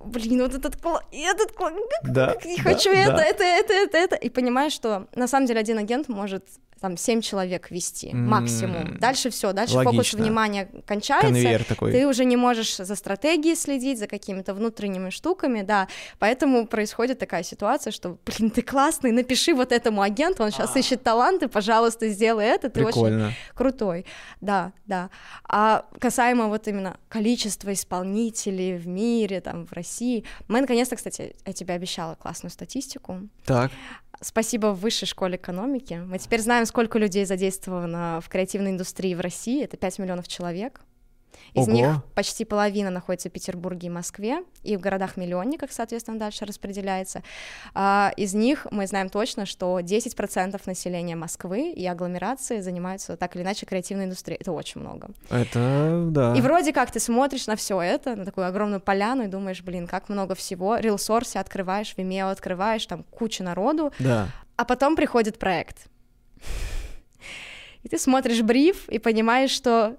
[0.00, 0.76] блин, вот этот,
[1.12, 1.52] этот,
[2.04, 2.99] да, хочу да, это, да.
[3.08, 6.44] Это, это, это, это, и понимаешь, что на самом деле один агент может
[6.80, 8.14] там семь человек вести mm-hmm.
[8.14, 8.98] максимум.
[8.98, 9.92] Дальше все, дальше Логично.
[9.92, 11.28] фокус внимания кончается.
[11.28, 11.92] Конвейер такой.
[11.92, 15.88] Ты уже не можешь за стратегией следить, за какими-то внутренними штуками, да.
[16.18, 20.78] Поэтому происходит такая ситуация, что, блин, ты классный, напиши вот этому агенту, он сейчас а.
[20.78, 23.26] ищет таланты, пожалуйста, сделай это, ты Прикольно.
[23.26, 24.06] очень крутой.
[24.40, 25.10] Да, да.
[25.44, 31.52] А касаемо вот именно количества исполнителей в мире, там, в России, мы наконец-то, кстати, я
[31.52, 33.28] тебе обещала классную статистику.
[33.44, 33.70] Так.
[34.22, 35.94] Спасибо Высшей школе экономики.
[35.94, 39.64] Мы теперь знаем, сколько людей задействовано в креативной индустрии в России.
[39.64, 40.82] Это 5 миллионов человек.
[41.54, 41.72] Из Ого.
[41.72, 47.22] них почти половина находится в Петербурге и Москве, и в городах-миллионниках, соответственно, дальше распределяется.
[47.74, 53.42] А, из них мы знаем точно, что 10% населения Москвы и агломерации занимаются так или
[53.42, 54.40] иначе креативной индустрией.
[54.40, 55.10] Это очень много.
[55.28, 56.34] Это, да.
[56.36, 59.86] И вроде как ты смотришь на все это, на такую огромную поляну, и думаешь, блин,
[59.86, 60.76] как много всего.
[60.76, 63.92] Рилсорсе открываешь, Vimeo открываешь, там куча народу.
[63.98, 64.28] Да.
[64.56, 65.88] А потом приходит проект.
[67.82, 69.96] И ты смотришь бриф и понимаешь, что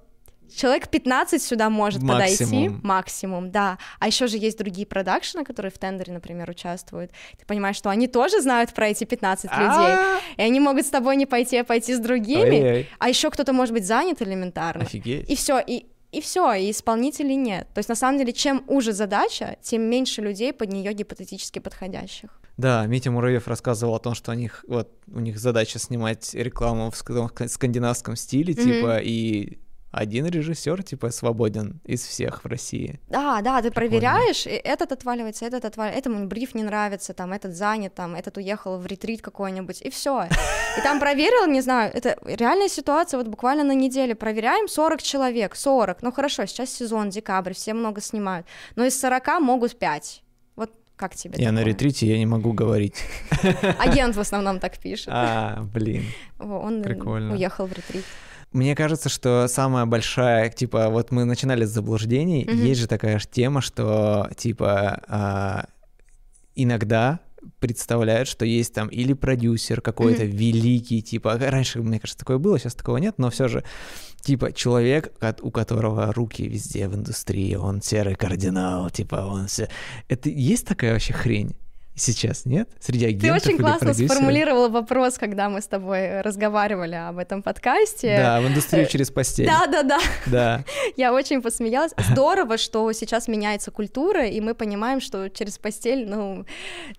[0.55, 2.51] Человек 15 сюда может максимум.
[2.51, 3.77] подойти, максимум, да.
[3.99, 7.11] А еще же есть другие продакшены, которые в тендере, например, участвуют.
[7.37, 10.19] Ты понимаешь, что они тоже знают про эти 15 людей, а!
[10.37, 12.87] и они могут с тобой не пойти, а пойти с другими.
[12.99, 14.83] А еще кто-то может быть занят элементарно.
[14.83, 15.29] Офигеть.
[15.29, 17.67] И все, и и все, и исполнителей нет.
[17.73, 22.41] То есть на самом деле, чем уже задача, тем меньше людей под нее гипотетически подходящих.
[22.57, 26.91] Да, Митя Муравьев рассказывал о том, что у них вот у них задача снимать рекламу
[26.91, 28.63] в скандинавском стиле, mm-hmm.
[28.63, 29.59] типа, и
[29.91, 32.99] один режиссер, типа, свободен из всех в России.
[33.09, 33.89] Да, да, ты Прикольно.
[33.89, 38.37] проверяешь, и этот отваливается, этот отваливается, этому бриф не нравится, там, этот занят, там, этот
[38.37, 40.27] уехал в ретрит какой-нибудь, и все.
[40.77, 45.55] И там проверил, не знаю, это реальная ситуация, вот буквально на неделе проверяем 40 человек,
[45.55, 50.23] 40, ну хорошо, сейчас сезон, декабрь, все много снимают, но из 40 могут 5.
[50.55, 51.51] Вот как тебе Я такое?
[51.63, 52.95] на ретрите, я не могу говорить.
[53.79, 55.09] Агент в основном так пишет.
[55.11, 56.05] А, блин.
[56.39, 57.33] Он Прикольно.
[57.33, 58.05] уехал в ретрит.
[58.51, 62.67] Мне кажется, что самая большая, типа, вот мы начинали с заблуждений, mm-hmm.
[62.67, 65.65] есть же такая же тема, что, типа, а,
[66.53, 67.21] иногда
[67.59, 70.35] представляют, что есть там или продюсер какой-то mm-hmm.
[70.35, 73.63] великий, типа, раньше, мне кажется, такое было, сейчас такого нет, но все же,
[74.19, 79.69] типа, человек, у которого руки везде в индустрии, он серый кардинал, типа, он все...
[80.09, 81.55] Это есть такая вообще хрень?
[81.93, 82.69] Сейчас нет?
[82.79, 84.11] Среди агентов Ты очень классно продюсеров?
[84.11, 88.17] сформулировал вопрос, когда мы с тобой разговаривали об этом подкасте.
[88.17, 89.45] Да, в индустрию через постель.
[89.45, 89.99] Да, да, да.
[90.25, 90.63] Да.
[90.95, 91.91] Я очень посмеялась.
[92.11, 96.45] Здорово, что сейчас меняется культура, и мы понимаем, что через постель, ну...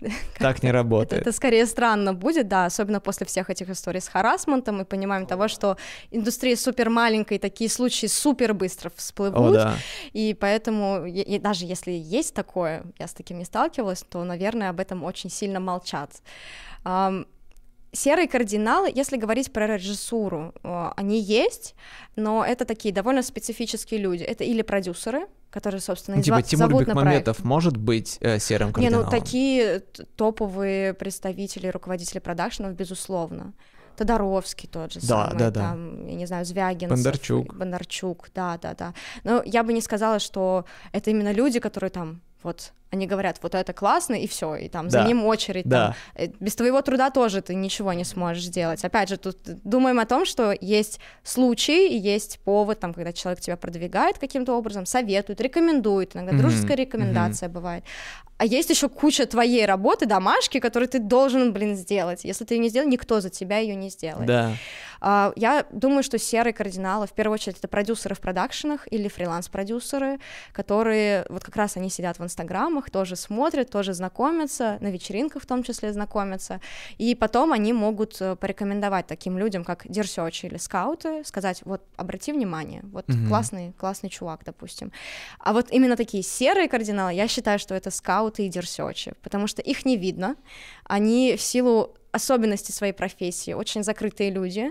[0.39, 1.23] Так не работает.
[1.23, 5.27] Это, это скорее странно будет, да, особенно после всех этих историй с харасментом, мы понимаем
[5.27, 5.79] того, что
[6.11, 9.39] индустрия супер маленькая, и такие случаи супер быстро всплывут.
[9.39, 9.75] О, да.
[10.13, 14.82] И поэтому, и даже если есть такое, я с таким не сталкивалась, то, наверное, об
[14.83, 16.23] этом очень сильно молчат.
[17.95, 21.75] Серые кардиналы, если говорить про режиссуру, э, они есть,
[22.17, 24.23] но это такие довольно специфические люди.
[24.23, 28.73] Это или продюсеры, которые, собственно, ну, типа зва- Тимур зовут Бекмаметов может быть э, серым
[28.73, 29.01] кардиналом?
[29.01, 29.81] Не, ну такие
[30.17, 33.53] топовые представители, руководители продакшенов, безусловно.
[33.95, 35.61] Тодоровский тот же да, самый, да, да.
[35.61, 36.89] там, я не знаю, Звягин.
[36.89, 37.55] Бондарчук.
[37.55, 38.95] Бондарчук, да, да, да.
[39.23, 43.55] Но я бы не сказала, что это именно люди, которые там вот они говорят, вот
[43.55, 45.03] это классно, и все, и там да.
[45.03, 45.65] за ним очередь.
[45.65, 45.97] Да.
[46.15, 48.85] Там, э, без твоего труда тоже ты ничего не сможешь сделать.
[48.85, 53.57] Опять же, тут думаем о том, что есть случаи, есть повод, там, когда человек тебя
[53.57, 56.39] продвигает каким-то образом, советует, рекомендует, иногда mm-hmm.
[56.39, 57.53] дружеская рекомендация mm-hmm.
[57.53, 57.85] бывает.
[58.37, 62.25] А есть еще куча твоей работы, домашки, которую ты должен, блин, сделать.
[62.25, 64.27] Если ты ее не сделал, никто за тебя ее не сделает.
[64.27, 64.53] Да.
[65.03, 70.21] Я думаю, что серые кардиналы, в первую очередь, это продюсеры в продакшенах или фриланс-продюсеры,
[70.53, 75.47] которые, вот как раз они сидят в инстаграмах, тоже смотрят, тоже знакомятся, на вечеринках в
[75.47, 76.61] том числе знакомятся,
[76.99, 82.33] и потом они могут э, порекомендовать таким людям, как дерсёчи или скауты, сказать, вот, обрати
[82.33, 83.29] внимание, вот mm-hmm.
[83.29, 84.93] классный, классный чувак, допустим.
[85.39, 89.63] А вот именно такие серые кардиналы, я считаю, что это скауты и дерсёчи, потому что
[89.63, 90.37] их не видно,
[90.85, 94.71] они в силу особенностей своей профессии, очень закрытые люди.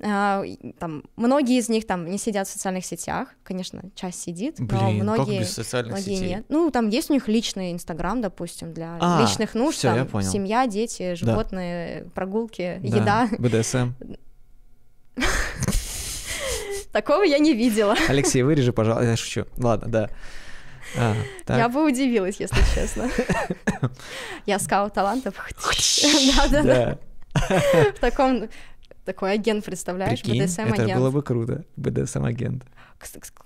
[0.00, 0.44] А,
[0.78, 4.90] там, многие из них там не сидят в социальных сетях, конечно, часть сидит, Блин, но
[4.90, 6.28] многие, как без социальных многие сетей?
[6.28, 6.44] нет.
[6.48, 10.66] Ну, там есть у них личный Инстаграм, допустим, для а, личных нужд, всё, там, семья,
[10.66, 12.10] дети, животные, да.
[12.10, 12.96] прогулки, да.
[12.96, 13.28] еда.
[13.38, 13.92] БДСМ.
[16.92, 17.96] Такого я не видела.
[18.08, 19.10] Алексей, вырежи, пожалуйста.
[19.10, 19.46] Я шучу.
[19.56, 20.10] Ладно, да.
[20.96, 21.14] А,
[21.48, 23.10] я бы удивилась, если честно.
[24.46, 25.34] Я скаут талантов.
[26.36, 26.98] Да-да-да.
[27.96, 28.48] В таком
[29.04, 30.78] такой агент, представляешь, БДСМ-агент.
[30.78, 32.64] Это было бы круто, БДСМ-агент.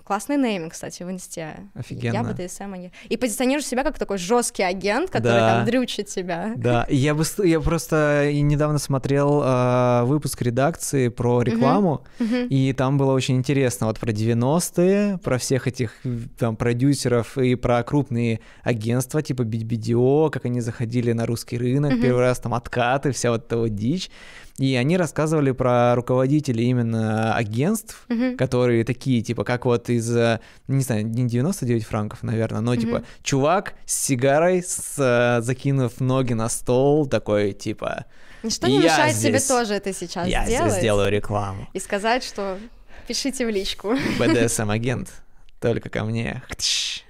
[0.05, 1.57] Классный нейминг, кстати, в инсте.
[1.75, 2.15] Офигенно.
[2.15, 2.95] Я БДСМ агент.
[3.09, 5.57] И позиционируешь себя как такой жесткий агент, который да.
[5.57, 6.53] там дрючит тебя.
[6.57, 12.29] Да, я бы я просто недавно смотрел э, выпуск редакции про рекламу, uh-huh.
[12.29, 12.49] Uh-huh.
[12.49, 15.93] и там было очень интересно вот про 90-е, про всех этих
[16.39, 22.03] там продюсеров и про крупные агентства типа BBDO, как они заходили на русский рынок, uh-huh.
[22.03, 24.11] первый раз там откаты, вся вот эта вот дичь.
[24.59, 28.37] И они рассказывали про руководителей именно агентств, uh-huh.
[28.37, 32.81] которые такие, типа, как вот из, э, не знаю, не 99 франков, наверное, но, uh-huh.
[32.81, 38.05] типа, чувак с сигарой, с, э, закинув ноги на стол, такой, типа...
[38.43, 40.61] Ничто не мешает здесь, тебе тоже это сейчас я сделать.
[40.61, 41.67] Я здесь сделаю рекламу.
[41.73, 42.59] И сказать, что
[43.07, 43.95] пишите в личку.
[44.19, 45.09] БДСМ-агент,
[45.63, 46.43] только ко мне.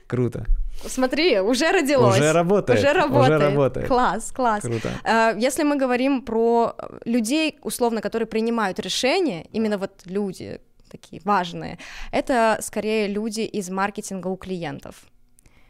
[0.07, 0.46] Круто.
[0.87, 2.20] Смотри, уже родилось.
[2.20, 2.79] Уже работает.
[2.79, 3.40] Уже работает.
[3.40, 3.88] Уже работает.
[3.88, 4.62] Класс, класс.
[4.62, 4.90] Круто.
[5.03, 11.79] А, если мы говорим про людей, условно, которые принимают решения, именно вот люди такие важные,
[12.12, 15.07] это скорее люди из маркетинга у клиентов.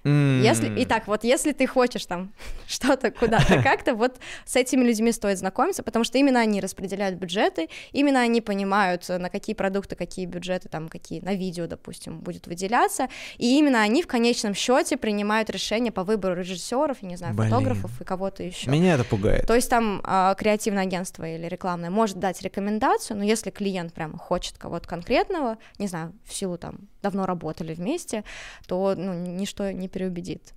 [0.09, 0.40] Mm.
[0.42, 2.33] Если, итак, вот если ты хочешь там
[2.66, 7.68] что-то куда-то как-то, вот с этими людьми стоит знакомиться, потому что именно они распределяют бюджеты,
[7.92, 13.09] именно они понимают, на какие продукты, какие бюджеты, там, какие на видео, допустим, будет выделяться,
[13.37, 17.51] и именно они в конечном счете принимают решения по выбору режиссеров, я не знаю, Блин.
[17.51, 18.71] фотографов и кого-то еще.
[18.71, 19.47] Меня это пугает.
[19.47, 24.18] То есть там э, креативное агентство или рекламное может дать рекомендацию, но если клиент прямо
[24.18, 28.25] хочет кого-то конкретного, не знаю, в силу там давно работали вместе,
[28.66, 30.55] то ну, ничто не переубедит.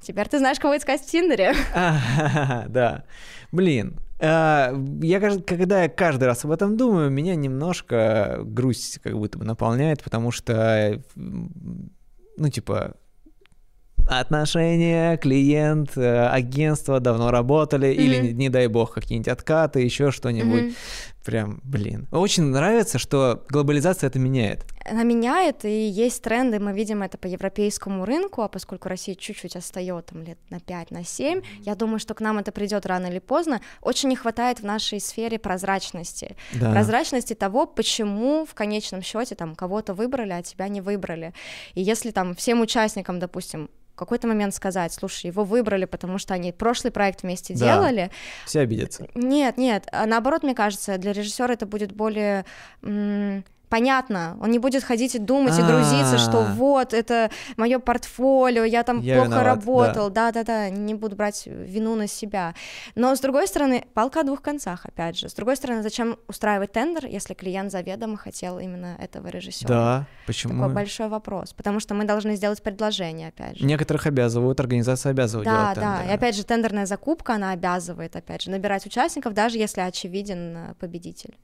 [0.00, 1.52] Теперь ты знаешь, кого искать в Тиндере.
[2.68, 3.04] Да.
[3.52, 4.72] Блин, а,
[5.02, 10.02] я, когда я каждый раз об этом думаю, меня немножко грусть как будто бы наполняет,
[10.02, 12.96] потому что, ну, типа,
[14.06, 17.94] отношения, клиент, э, агентство давно работали, mm-hmm.
[17.94, 20.62] или, не дай бог, какие-нибудь откаты, еще что-нибудь.
[20.62, 20.76] Mm-hmm.
[21.26, 22.06] Прям, блин.
[22.12, 24.64] Очень нравится, что глобализация это меняет.
[24.88, 29.56] Она меняет, и есть тренды, мы видим это по европейскому рынку, а поскольку Россия чуть-чуть
[29.56, 33.06] отстает там лет на 5, на 7, я думаю, что к нам это придет рано
[33.06, 33.60] или поздно.
[33.82, 36.36] Очень не хватает в нашей сфере прозрачности.
[36.54, 36.70] Да.
[36.70, 41.34] Прозрачности того, почему в конечном счете там кого-то выбрали, а тебя не выбрали.
[41.74, 46.52] И если там всем участникам, допустим, какой-то момент сказать, слушай, его выбрали, потому что они
[46.52, 47.74] прошлый проект вместе да.
[47.74, 48.10] делали.
[48.44, 49.08] Все обидятся.
[49.14, 52.44] Нет, нет, а наоборот, мне кажется, для режиссера это будет более
[53.68, 56.52] понятно, он не будет ходить и думать и грузиться, что а.
[56.54, 61.94] вот это мое портфолио, я там я плохо виноват, работал, да-да-да, не буду брать вину
[61.94, 62.54] на себя.
[62.94, 65.28] Но с другой стороны, палка о двух концах, опять же.
[65.28, 69.68] С другой стороны, зачем устраивать тендер, если клиент заведомо хотел именно этого режиссера?
[69.68, 70.60] Да, почему?
[70.60, 73.64] Такой большой вопрос, потому что мы должны сделать предложение, опять же.
[73.64, 78.14] Некоторых обязывают, организация обязывает да, делать Да, да, и опять же, тендерная закупка, она обязывает,
[78.16, 81.36] опять же, набирать участников, даже если очевиден э, победитель.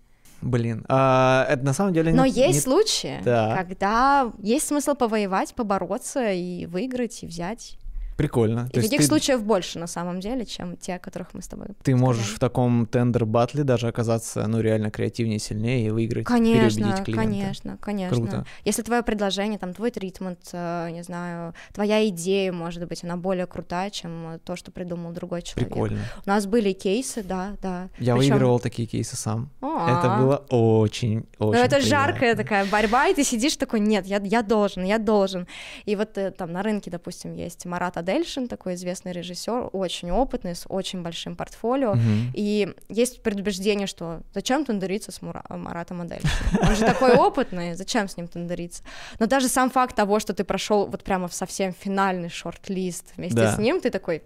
[0.43, 2.13] Блин, а, это на самом деле...
[2.13, 2.61] Но не, есть не...
[2.61, 3.57] случаи, да.
[3.57, 7.79] когда есть смысл повоевать, побороться и выиграть, и взять.
[8.23, 8.69] Прикольно.
[8.73, 9.07] И таких ты...
[9.07, 11.69] случаев больше на самом деле, чем те, о которых мы с тобой.
[11.69, 12.01] Ты сказали.
[12.01, 17.05] можешь в таком тендер-батле даже оказаться, ну, реально креативнее, сильнее и выиграть, конечно.
[17.05, 18.17] Конечно, конечно.
[18.17, 18.47] Круто.
[18.65, 23.47] Если твое предложение, там, твой тритмент, э, не знаю, твоя идея, может быть, она более
[23.47, 25.69] крутая, чем то, что придумал другой человек.
[25.73, 26.01] Прикольно.
[26.25, 27.89] У нас были кейсы, да, да.
[27.99, 28.19] Я Причём...
[28.19, 29.51] выигрывал такие кейсы сам.
[29.61, 29.99] А-а-а.
[29.99, 31.27] Это было очень, очень.
[31.39, 31.89] Ну, это приятно.
[31.89, 35.47] жаркая такая борьба, и ты сидишь такой, нет, я, я должен, я должен.
[35.85, 40.55] И вот э, там на рынке, допустим, есть Марат Адельшин, такой известный режиссер, очень опытный,
[40.55, 42.31] с очень большим портфолио, mm-hmm.
[42.35, 46.69] и есть предубеждение, что зачем тендериться с Мура- Маратом Адельшиным?
[46.69, 48.83] Он же такой опытный, зачем с ним тендериться?
[49.19, 53.37] Но даже сам факт того, что ты прошел вот прямо в совсем финальный шорт-лист вместе
[53.37, 53.55] да.
[53.55, 54.23] с ним, ты такой,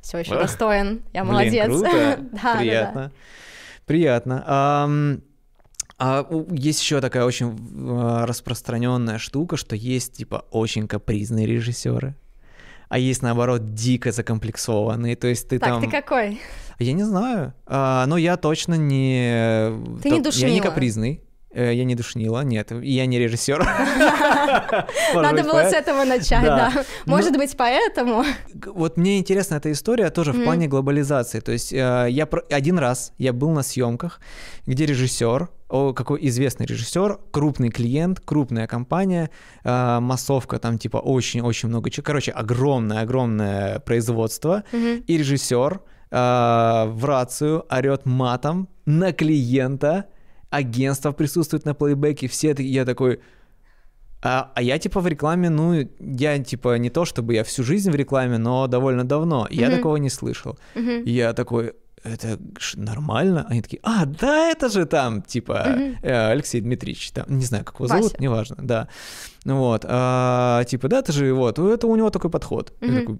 [0.00, 1.66] все еще достоин, я молодец.
[1.66, 3.12] Блин, круто, да, приятно, да, да.
[3.86, 4.44] приятно.
[4.48, 5.22] Um...
[6.04, 7.56] А есть еще такая очень
[7.88, 12.16] а, распространенная штука, что есть типа очень капризные режиссеры
[12.92, 15.82] а есть, наоборот, дико закомплексованные, то есть ты так, там...
[15.82, 16.42] ты какой?
[16.78, 19.72] Я не знаю, а, но я точно не...
[20.02, 20.48] Ты не душнила.
[20.48, 21.22] Я не капризный.
[21.54, 23.58] Э, я не душнила, нет, я не режиссер.
[25.14, 26.72] Надо было с этого начать, да.
[27.06, 28.24] Может быть, поэтому.
[28.66, 31.40] Вот мне интересна эта история тоже в плане глобализации.
[31.40, 34.20] То есть э, я один раз я был на съемках,
[34.66, 39.30] где режиссер о, какой известный режиссер, крупный клиент, крупная компания,
[39.64, 45.80] э, массовка там типа очень-очень много чего, короче, огромное-огромное производство, и режиссер
[46.10, 50.04] в рацию орет матом на клиента,
[50.52, 53.20] агентство присутствует на плейбеке, все я такой,
[54.22, 57.90] а, а я типа в рекламе, ну, я типа не то чтобы я всю жизнь
[57.90, 59.48] в рекламе, но довольно давно.
[59.50, 59.76] Я mm-hmm.
[59.76, 60.58] такого не слышал.
[60.74, 61.08] Mm-hmm.
[61.08, 61.72] Я такой,
[62.04, 62.38] это
[62.74, 63.46] нормально?
[63.48, 66.30] Они такие, а, да, это же там, типа, mm-hmm.
[66.30, 68.02] Алексей Дмитриевич, там, не знаю, как его Вася.
[68.02, 68.88] зовут, неважно, да.
[69.44, 72.74] Ну вот, а, типа, да, это же вот, это у него такой подход.
[72.80, 72.92] Mm-hmm.
[72.92, 73.18] Я такой,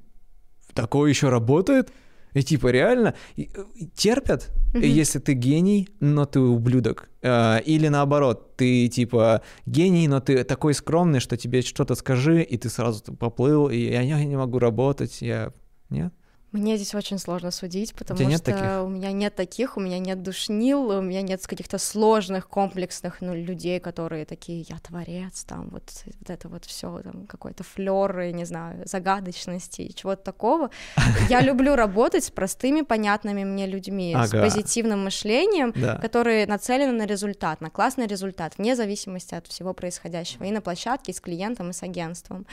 [0.74, 1.90] такое еще работает?
[2.34, 4.86] И типа реально и, и терпят, mm-hmm.
[4.86, 7.10] если ты гений, но ты ублюдок.
[7.20, 12.56] Э, или наоборот, ты типа гений, но ты такой скромный, что тебе что-то скажи, и
[12.56, 15.52] ты сразу поплыл, и я не могу работать, я...
[15.90, 16.14] Нет?
[16.52, 18.84] Мне здесь очень сложно судить, потому у что таких?
[18.84, 23.34] у меня нет таких, у меня нет душнил, у меня нет каких-то сложных, комплексных ну,
[23.34, 28.44] людей, которые такие, я творец, там вот, вот это вот все, там какой-то флер, не
[28.44, 30.70] знаю, загадочности, чего-то такого.
[31.30, 34.26] Я люблю работать с простыми, понятными мне людьми, ага.
[34.26, 35.96] с позитивным мышлением, да.
[35.96, 41.12] которые нацелены на результат, на классный результат, вне зависимости от всего происходящего, и на площадке,
[41.12, 42.46] и с клиентом, и с агентством.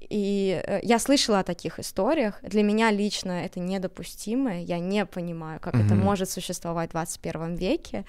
[0.00, 2.40] И э, я слышала о таких историях.
[2.42, 4.60] Для меня лично это недопустимо.
[4.60, 5.86] Я не понимаю, как mm-hmm.
[5.86, 8.04] это может существовать в 21 веке,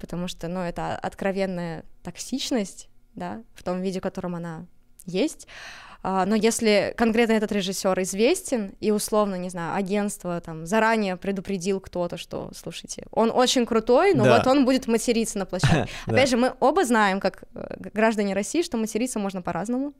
[0.00, 4.66] потому что, ну, это откровенная токсичность, да, в том виде, в котором она
[5.06, 5.46] есть.
[6.02, 11.80] А, но если конкретно этот режиссер известен и условно, не знаю, агентство там заранее предупредил
[11.80, 14.38] кто-то, что, слушайте, он очень крутой, но да.
[14.38, 15.92] вот он будет материться на площадке.
[16.06, 19.92] Опять же, мы оба знаем, как э, граждане России, что материться можно по-разному.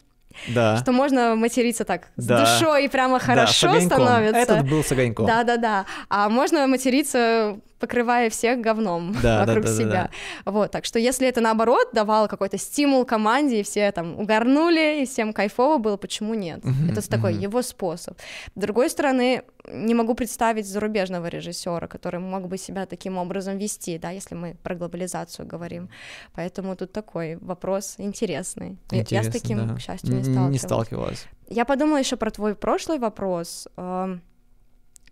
[0.49, 0.77] Да.
[0.83, 2.41] Что можно материться так с да.
[2.41, 4.41] душой и прямо хорошо да, становится.
[4.41, 5.27] Этот был с огоньком.
[5.27, 5.87] Да-да-да.
[6.09, 10.11] А можно материться покрывая всех говном да, вокруг да, да, себя.
[10.45, 15.07] Вот, так что если это наоборот давало какой-то стимул команде, и все там угорнули, и
[15.07, 16.61] всем кайфово было, почему нет?
[16.61, 17.43] Uh-huh, это такой uh-huh.
[17.43, 18.19] его способ.
[18.55, 23.99] С другой стороны, не могу представить зарубежного режиссера, который мог бы себя таким образом вести,
[23.99, 25.89] да, если мы про глобализацию говорим.
[26.35, 28.79] Поэтому тут такой вопрос интересный.
[28.91, 29.75] Интересно, Я с таким, да.
[29.75, 30.53] к счастью, не сталкивалась.
[30.53, 31.27] Не сталкивалась.
[31.49, 33.67] Я подумала еще про твой прошлый вопрос.
[33.77, 34.23] Эм,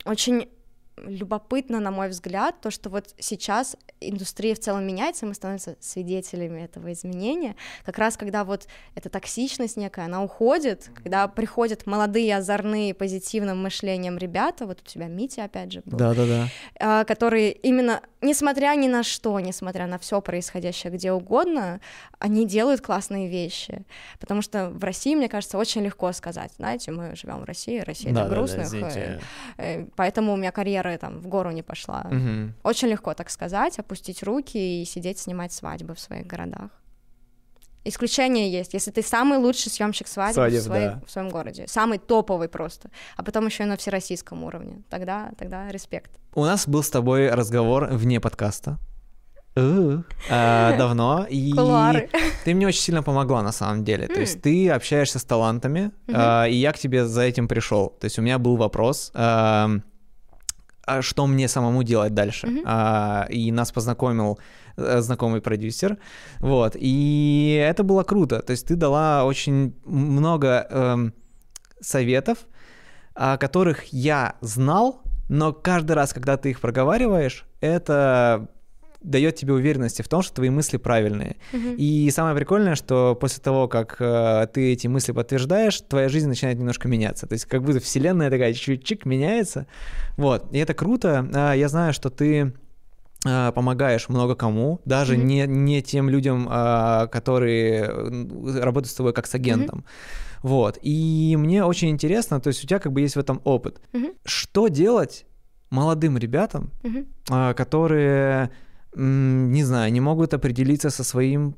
[0.05, 0.49] очень
[1.07, 6.62] любопытно, на мой взгляд, то, что вот сейчас индустрия в целом меняется, мы становимся свидетелями
[6.62, 12.94] этого изменения, как раз когда вот эта токсичность некая, она уходит, когда приходят молодые, озорные,
[12.94, 17.05] позитивным мышлением ребята, вот у тебя Митя, опять же, был, Да-да-да.
[17.05, 21.80] которые именно, несмотря ни на что, несмотря на все происходящее где угодно,
[22.18, 23.84] они делают классные вещи,
[24.18, 28.12] потому что в России, мне кажется, очень легко сказать, знаете, мы живем в России, Россия
[28.12, 29.18] да, это грустных, да, да,
[29.59, 32.07] э, поэтому у меня карьера там в гору не пошла.
[32.11, 32.55] Угу.
[32.62, 36.70] Очень легко так сказать, опустить руки и сидеть снимать свадьбы в своих городах.
[37.84, 41.03] Исключение есть, если ты самый лучший съемщик свадеб, Свадеб, в, своей, да.
[41.07, 45.68] в своем городе, самый топовый просто, а потом еще и на всероссийском уровне, тогда, тогда
[45.68, 46.11] респект.
[46.34, 48.78] У нас был с тобой разговор вне подкаста.
[50.30, 51.53] А, давно, и
[52.45, 54.07] ты мне очень сильно помогла на самом деле.
[54.07, 57.89] То есть ты общаешься с талантами, а, и я к тебе за этим пришел.
[58.01, 59.70] То есть у меня был вопрос, а
[61.03, 62.47] что мне самому делать дальше.
[62.47, 62.62] Mm-hmm.
[62.64, 64.39] А, и нас познакомил
[64.76, 65.99] э, знакомый продюсер,
[66.41, 71.14] вот, и это было круто, то есть ты дала очень много эм,
[71.80, 72.39] советов,
[73.14, 78.49] о которых я знал, но каждый раз, когда ты их проговариваешь, это
[79.01, 81.36] дает тебе уверенности в том, что твои мысли правильные.
[81.53, 81.76] Uh-huh.
[81.76, 86.59] И самое прикольное, что после того, как э, ты эти мысли подтверждаешь, твоя жизнь начинает
[86.59, 87.26] немножко меняться.
[87.26, 89.66] То есть как будто вселенная такая чуть-чуть меняется.
[90.16, 90.53] Вот.
[90.53, 91.28] И это круто.
[91.32, 92.53] А, я знаю, что ты
[93.24, 95.24] а, помогаешь много кому, даже mm-hmm.
[95.24, 97.84] не, не тем людям, а, которые
[98.61, 99.80] работают с тобой как с агентом.
[99.80, 100.38] Mm-hmm.
[100.42, 100.78] Вот.
[100.82, 103.80] И мне очень интересно, то есть у тебя как бы есть в этом опыт.
[103.92, 104.16] Mm-hmm.
[104.24, 105.24] Что делать
[105.70, 107.55] молодым ребятам, mm-hmm.
[107.55, 108.51] которые
[108.99, 111.55] не знаю, не могут определиться со своим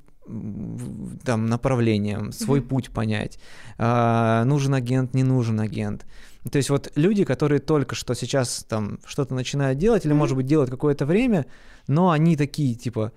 [1.24, 2.68] там направлением, свой mm-hmm.
[2.68, 3.38] путь понять,
[3.78, 6.07] а, нужен агент, не нужен агент.
[6.51, 10.18] То есть вот люди, которые только что сейчас там что-то начинают делать или, mm-hmm.
[10.18, 11.47] может быть, делают какое-то время,
[11.88, 13.12] но они такие типа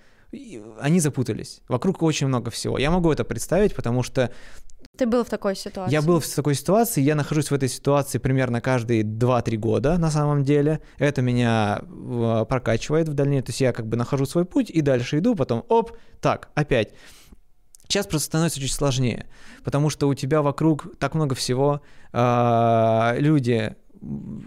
[0.80, 1.62] они запутались.
[1.68, 2.80] Вокруг очень много всего.
[2.80, 4.32] Я могу это представить, потому что
[4.98, 5.92] ты был в такой ситуации?
[5.92, 10.12] Я был в такой ситуации, я нахожусь в этой ситуации примерно каждые 2-3 года на
[10.12, 10.82] самом деле.
[10.98, 11.82] Это меня
[12.48, 15.66] прокачивает в дальнейшем, то есть я как бы нахожу свой путь и дальше иду, потом
[15.68, 16.94] оп, так, опять.
[17.88, 19.28] Сейчас просто становится чуть сложнее,
[19.64, 21.82] потому что у тебя вокруг так много всего,
[22.14, 23.76] э, люди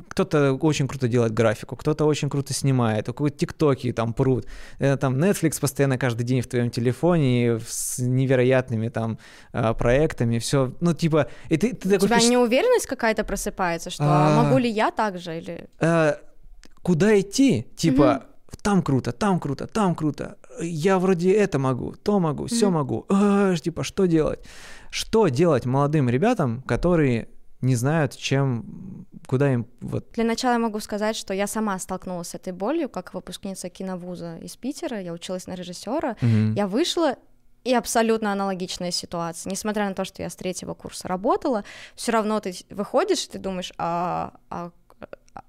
[0.08, 4.46] кто-то очень круто делает графику, кто-то очень круто снимает, у кого-то тиктоки там прут,
[4.78, 9.18] э, там Netflix постоянно каждый день в твоем телефоне с невероятными там
[9.52, 11.28] а, проектами, все, ну типа...
[11.48, 12.28] И ты, ты у такой, тебя ты...
[12.28, 14.42] неуверенность какая-то просыпается, что а...
[14.42, 15.38] могу ли я так же?
[15.38, 15.68] или...
[15.80, 16.18] А,
[16.82, 17.66] куда идти?
[17.76, 18.58] Типа, угу.
[18.62, 23.54] там круто, там круто, там круто, я вроде это могу, то могу, все могу, а,
[23.56, 24.40] типа, что делать?
[24.90, 27.28] Что делать молодым ребятам, которые
[27.60, 30.10] не знают, чем, куда им вот...
[30.12, 34.36] Для начала я могу сказать, что я сама столкнулась с этой болью, как выпускница киновуза
[34.38, 36.52] из Питера, я училась на режиссера, угу.
[36.54, 37.16] я вышла
[37.64, 39.50] и абсолютно аналогичная ситуация.
[39.50, 41.64] Несмотря на то, что я с третьего курса работала,
[41.96, 44.70] все равно ты выходишь, и ты думаешь, а, а,
[45.34, 45.42] а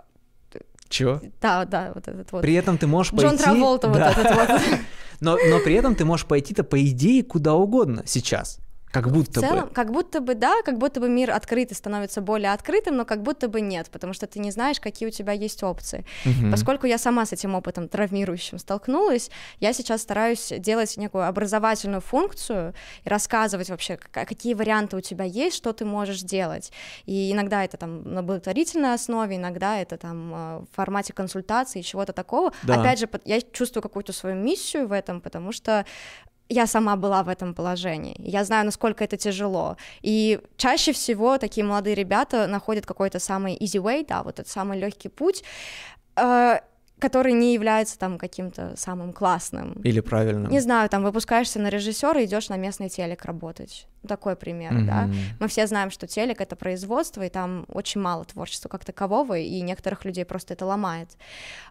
[0.89, 1.21] чего?
[1.41, 2.41] Да, да, вот этот вот.
[2.41, 3.35] При этом ты можешь Джон пойти...
[3.35, 4.09] Джон Траволта да.
[4.09, 4.61] вот этот вот.
[5.19, 8.59] Но, но при этом ты можешь пойти-то, по идее, куда угодно сейчас.
[8.91, 9.73] Как будто в целом, бы.
[9.73, 13.49] Как будто бы да, как будто бы мир открытый становится более открытым, но как будто
[13.49, 16.05] бы нет, потому что ты не знаешь, какие у тебя есть опции.
[16.25, 16.51] Угу.
[16.51, 19.29] Поскольку я сама с этим опытом травмирующим столкнулась,
[19.59, 22.73] я сейчас стараюсь делать некую образовательную функцию
[23.03, 26.71] и рассказывать вообще, какие варианты у тебя есть, что ты можешь делать.
[27.05, 32.13] И иногда это там на благотворительной основе, иногда это там э, в формате консультации, чего-то
[32.13, 32.53] такого.
[32.63, 32.79] Да.
[32.79, 35.85] Опять же, я чувствую какую-то свою миссию в этом, потому что
[36.49, 38.15] я сама была в этом положении.
[38.19, 39.77] Я знаю, насколько это тяжело.
[40.01, 44.79] И чаще всего такие молодые ребята находят какой-то самый easy way, да, вот этот самый
[44.79, 45.43] легкий путь.
[46.99, 49.73] Который не является там каким-то самым классным.
[49.83, 50.51] Или правильным.
[50.51, 53.87] Не знаю, там выпускаешься на режиссера и идешь на местный телек работать.
[54.07, 54.85] Такой пример, mm-hmm.
[54.85, 55.09] да.
[55.39, 59.61] Мы все знаем, что телек это производство, и там очень мало творчества как такового, и
[59.61, 61.09] некоторых людей просто это ломает.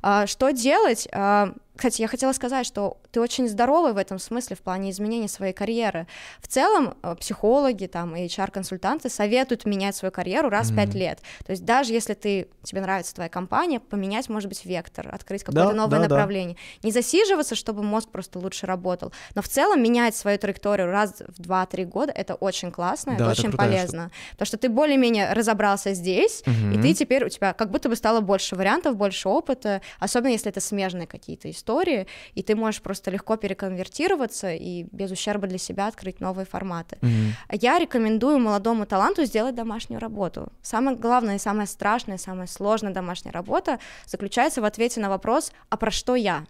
[0.03, 1.09] А, что делать?
[1.13, 5.29] А, кстати, я хотела сказать, что ты очень здоровый в этом смысле, в плане изменения
[5.29, 6.07] своей карьеры.
[6.41, 10.87] В целом, э, психологи там, и HR-консультанты советуют менять свою карьеру раз в mm-hmm.
[10.87, 11.21] 5 лет.
[11.45, 15.71] То есть даже если ты, тебе нравится твоя компания, поменять, может быть, вектор, открыть какое-то
[15.71, 16.57] да, новое да, направление.
[16.83, 16.87] Да.
[16.87, 21.41] Не засиживаться, чтобы мозг просто лучше работал, но в целом менять свою траекторию раз в
[21.41, 24.03] 2-3 года— это очень классно, да, это, это очень полезно.
[24.05, 24.17] Штука.
[24.33, 26.75] Потому что ты более-менее разобрался здесь, mm-hmm.
[26.75, 30.51] и ты теперь, у тебя как будто бы стало больше вариантов, больше опыта, особенно если
[30.51, 35.87] это смежные какие-то истории, и ты можешь просто легко переконвертироваться и без ущерба для себя
[35.87, 36.99] открыть новые форматы.
[37.01, 37.59] Mm-hmm.
[37.61, 40.53] Я рекомендую молодому таланту сделать домашнюю работу.
[40.63, 45.91] Самое главное, самое страшное, самая сложная домашняя работа заключается в ответе на вопрос, а про
[45.91, 46.45] что я?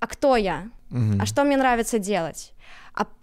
[0.00, 0.68] А кто я?
[0.90, 1.18] Mm-hmm.
[1.20, 2.54] А что мне нравится делать?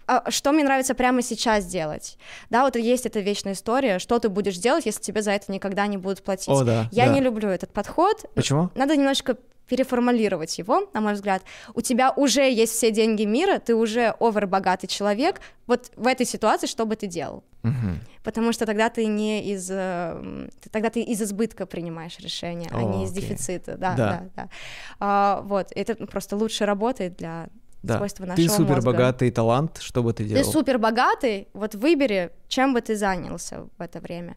[0.06, 2.18] а, а что мне нравится прямо сейчас делать.
[2.50, 5.86] Да, вот есть эта вечная история, что ты будешь делать, если тебе за это никогда
[5.86, 6.48] не будут платить.
[6.48, 7.14] О, да, Я да.
[7.14, 8.24] не люблю этот подход.
[8.34, 8.70] Почему?
[8.74, 9.36] Надо немножко
[9.72, 11.42] переформулировать его, на мой взгляд.
[11.72, 15.40] У тебя уже есть все деньги мира, ты уже овербогатый человек.
[15.66, 17.42] Вот в этой ситуации что бы ты делал?
[17.64, 17.72] Угу.
[18.22, 22.82] Потому что тогда ты не из э, тогда ты из избытка принимаешь решение, О, а
[22.82, 23.22] не из окей.
[23.22, 23.78] дефицита.
[23.78, 24.28] Да, да, да.
[24.36, 24.48] да.
[25.00, 27.48] А, вот это просто лучше работает для
[27.82, 27.96] да.
[27.96, 28.92] свойства нашего Ты супер мозга.
[28.92, 30.44] богатый талант, что бы ты делал?
[30.44, 34.36] Ты супер богатый, вот выбери, чем бы ты занялся в это время.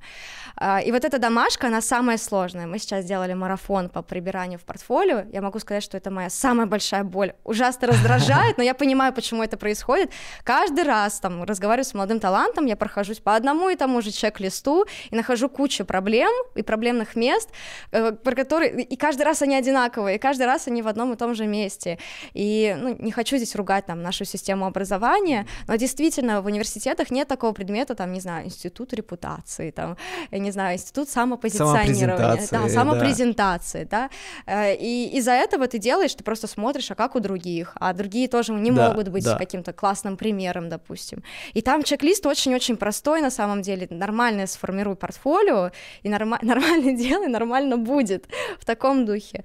[0.55, 2.65] А, и вот эта домашка, она самая сложная.
[2.65, 5.25] Мы сейчас сделали марафон по прибиранию в портфолио.
[5.33, 7.33] Я могу сказать, что это моя самая большая боль.
[7.43, 10.11] Ужасно раздражает, но я понимаю, почему это происходит.
[10.45, 14.85] Каждый раз, там, разговариваю с молодым талантом, я прохожусь по одному и тому же чек-листу
[15.11, 17.49] и нахожу кучу проблем и проблемных мест,
[17.91, 18.81] э, про которые...
[18.81, 21.99] И каждый раз они одинаковые, и каждый раз они в одном и том же месте.
[22.33, 27.27] И ну, не хочу здесь ругать там нашу систему образования, но действительно в университетах нет
[27.27, 29.97] такого предмета, там, не знаю, институт репутации, там,
[30.31, 34.09] я не знаю, институт самопозиционирования, да, самопрезентации, да,
[34.47, 34.71] да?
[34.71, 38.53] И из-за этого ты делаешь, ты просто смотришь, а как у других, а другие тоже
[38.53, 39.37] не да, могут быть да.
[39.37, 41.23] каким-то классным примером, допустим.
[41.53, 45.71] И там чек-лист очень-очень простой на самом деле, нормально сформируй портфолио,
[46.03, 48.25] и норма- нормально делай, нормально будет
[48.59, 49.43] в таком духе.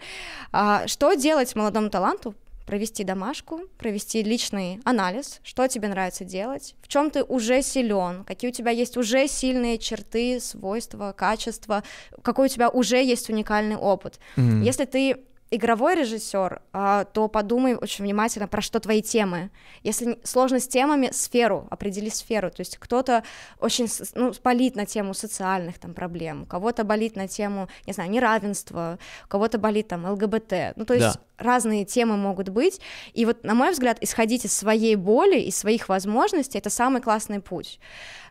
[0.52, 2.34] А, что делать молодому таланту?
[2.70, 8.48] Провести домашку, провести личный анализ, что тебе нравится делать, в чем ты уже силен, какие
[8.48, 11.82] у тебя есть уже сильные черты, свойства, качества,
[12.22, 14.20] какой у тебя уже есть уникальный опыт.
[14.36, 14.62] Mm-hmm.
[14.62, 15.16] Если ты
[15.50, 19.50] игровой режиссер, а, то подумай очень внимательно, про что твои темы.
[19.82, 22.50] Если сложно с темами, сферу, определи сферу.
[22.50, 23.24] То есть кто-то
[23.58, 28.10] очень ну, болит на тему социальных там проблем, у кого-то болит на тему, не знаю,
[28.10, 30.76] неравенства, у кого-то болит там ЛГБТ.
[30.76, 31.20] Ну, то есть да.
[31.38, 32.80] разные темы могут быть.
[33.12, 37.40] И вот, на мой взгляд, исходить из своей боли, из своих возможностей, это самый классный
[37.40, 37.80] путь.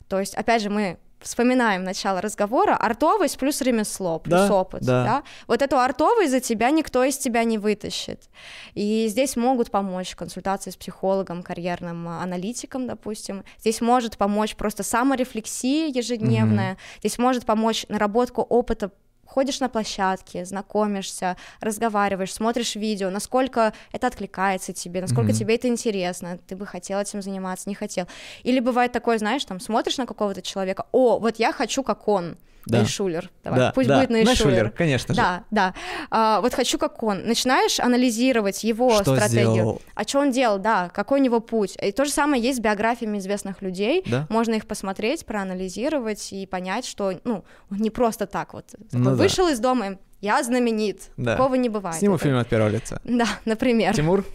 [0.08, 5.04] То есть, опять же, мы вспоминаем начало разговора, артовость плюс ремесло, плюс да, опыт, да.
[5.04, 5.24] да.
[5.48, 8.30] Вот эту артовость за тебя никто из тебя не вытащит.
[8.74, 13.44] И здесь могут помочь консультации с психологом, карьерным аналитиком, допустим.
[13.60, 16.74] Здесь может помочь просто саморефлексия ежедневная.
[16.74, 17.00] Mm-hmm.
[17.00, 18.92] Здесь может помочь наработку опыта
[19.30, 25.40] ходишь на площадке, знакомишься, разговариваешь, смотришь видео, насколько это откликается тебе, насколько mm-hmm.
[25.40, 28.08] тебе это интересно, ты бы хотел этим заниматься, не хотел.
[28.44, 32.38] Или бывает такое, знаешь, там смотришь на какого-то человека, о, вот я хочу как он,
[32.66, 32.80] да.
[32.80, 33.30] Найшулер.
[33.44, 34.00] Давай, да, пусть да.
[34.00, 34.28] будет Найшулер.
[34.28, 35.22] Найшулер, конечно же.
[35.22, 35.74] Да, да.
[36.10, 37.26] А, вот хочу как он.
[37.26, 39.54] Начинаешь анализировать его что стратегию.
[39.54, 39.82] Сделал?
[39.96, 41.78] А что он делал, да, какой у него путь.
[41.82, 44.04] И то же самое есть с биографиями известных людей.
[44.06, 44.28] Да?
[44.30, 48.66] Можно их посмотреть, проанализировать и понять, что, ну, не просто так вот.
[48.92, 49.54] Ну, вышел да.
[49.54, 51.12] из дома, я знаменит.
[51.18, 51.38] Да.
[51.38, 51.98] Такого не бывает.
[51.98, 52.24] Сниму это...
[52.26, 53.02] фильм от первого лица.
[53.04, 53.96] Да, например.
[53.96, 54.26] Тимур?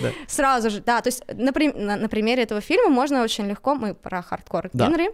[0.00, 0.10] Да.
[0.26, 3.94] Сразу же, да, то есть на, на, на примере этого фильма можно очень легко, мы
[3.94, 4.86] про хардкор да.
[4.86, 5.10] Генри,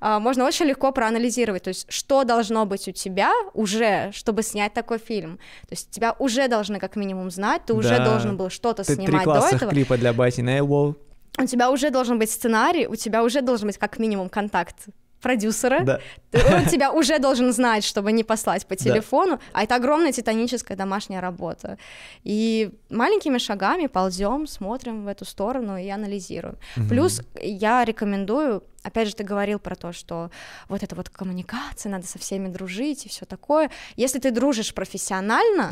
[0.00, 4.74] а, можно очень легко проанализировать, то есть что должно быть у тебя уже, чтобы снять
[4.74, 5.38] такой фильм.
[5.62, 9.24] То есть тебя уже должны как минимум знать, ты уже должен был что-то снимать три
[9.24, 9.70] до этого.
[9.70, 10.96] клипа для Бати Нейлвол.
[11.38, 14.76] У тебя уже должен быть сценарий, у тебя уже должен быть как минимум контакт
[15.20, 16.00] продюсера, да.
[16.32, 19.42] он тебя уже должен знать, чтобы не послать по телефону, да.
[19.52, 21.78] а это огромная титаническая домашняя работа.
[22.24, 26.56] И маленькими шагами ползем, смотрим в эту сторону и анализируем.
[26.76, 26.88] Угу.
[26.88, 30.30] Плюс я рекомендую опять же, ты говорил про то, что
[30.68, 33.70] вот эта вот коммуникация, надо со всеми дружить и все такое.
[33.96, 35.68] Если ты дружишь профессионально,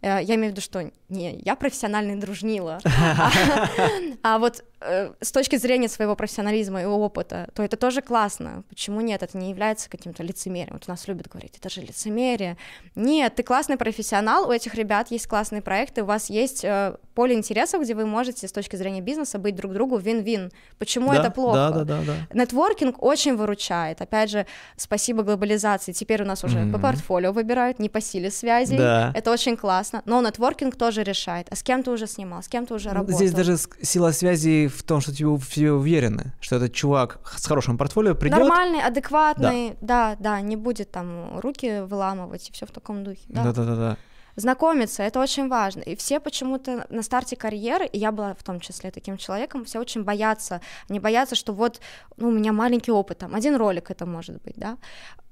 [0.00, 0.18] да.
[0.20, 2.78] э, я имею в виду, что не, я профессиональный дружнила,
[4.22, 8.64] а вот э, с точки зрения своего профессионализма и опыта, то это тоже классно.
[8.68, 9.22] Почему нет?
[9.22, 10.72] Это не является каким-то лицемерием.
[10.72, 12.56] Вот у нас любят говорить, это же лицемерие.
[12.94, 17.34] Нет, ты классный профессионал, у этих ребят есть классные проекты, у вас есть э, поле
[17.34, 20.50] интересов, где вы можете с точки зрения бизнеса быть друг другу вин-вин.
[20.78, 21.70] Почему это плохо?
[21.70, 24.00] Да, да, да, да нетворкинг очень выручает.
[24.00, 25.92] Опять же, спасибо глобализации.
[25.92, 26.72] Теперь у нас уже mm-hmm.
[26.72, 28.76] по портфолио выбирают, не по силе связи.
[28.76, 29.12] Да.
[29.14, 30.02] Это очень классно.
[30.06, 31.48] Но нетворкинг тоже решает.
[31.50, 33.16] А с кем ты уже снимал, с кем ты уже работал?
[33.16, 37.78] Здесь даже сила связи в том, что тебе все уверены, что этот чувак с хорошим
[37.78, 38.38] портфолио придет.
[38.38, 43.22] Нормальный, адекватный, да, да, да не будет там руки выламывать и все в таком духе.
[43.28, 43.96] Да, да, да, да
[44.36, 45.80] знакомиться, это очень важно.
[45.80, 49.80] И все почему-то на старте карьеры, и я была в том числе таким человеком, все
[49.80, 50.60] очень боятся.
[50.88, 51.80] Они боятся, что вот
[52.16, 54.76] ну, у меня маленький опыт, там, один ролик это может быть, да,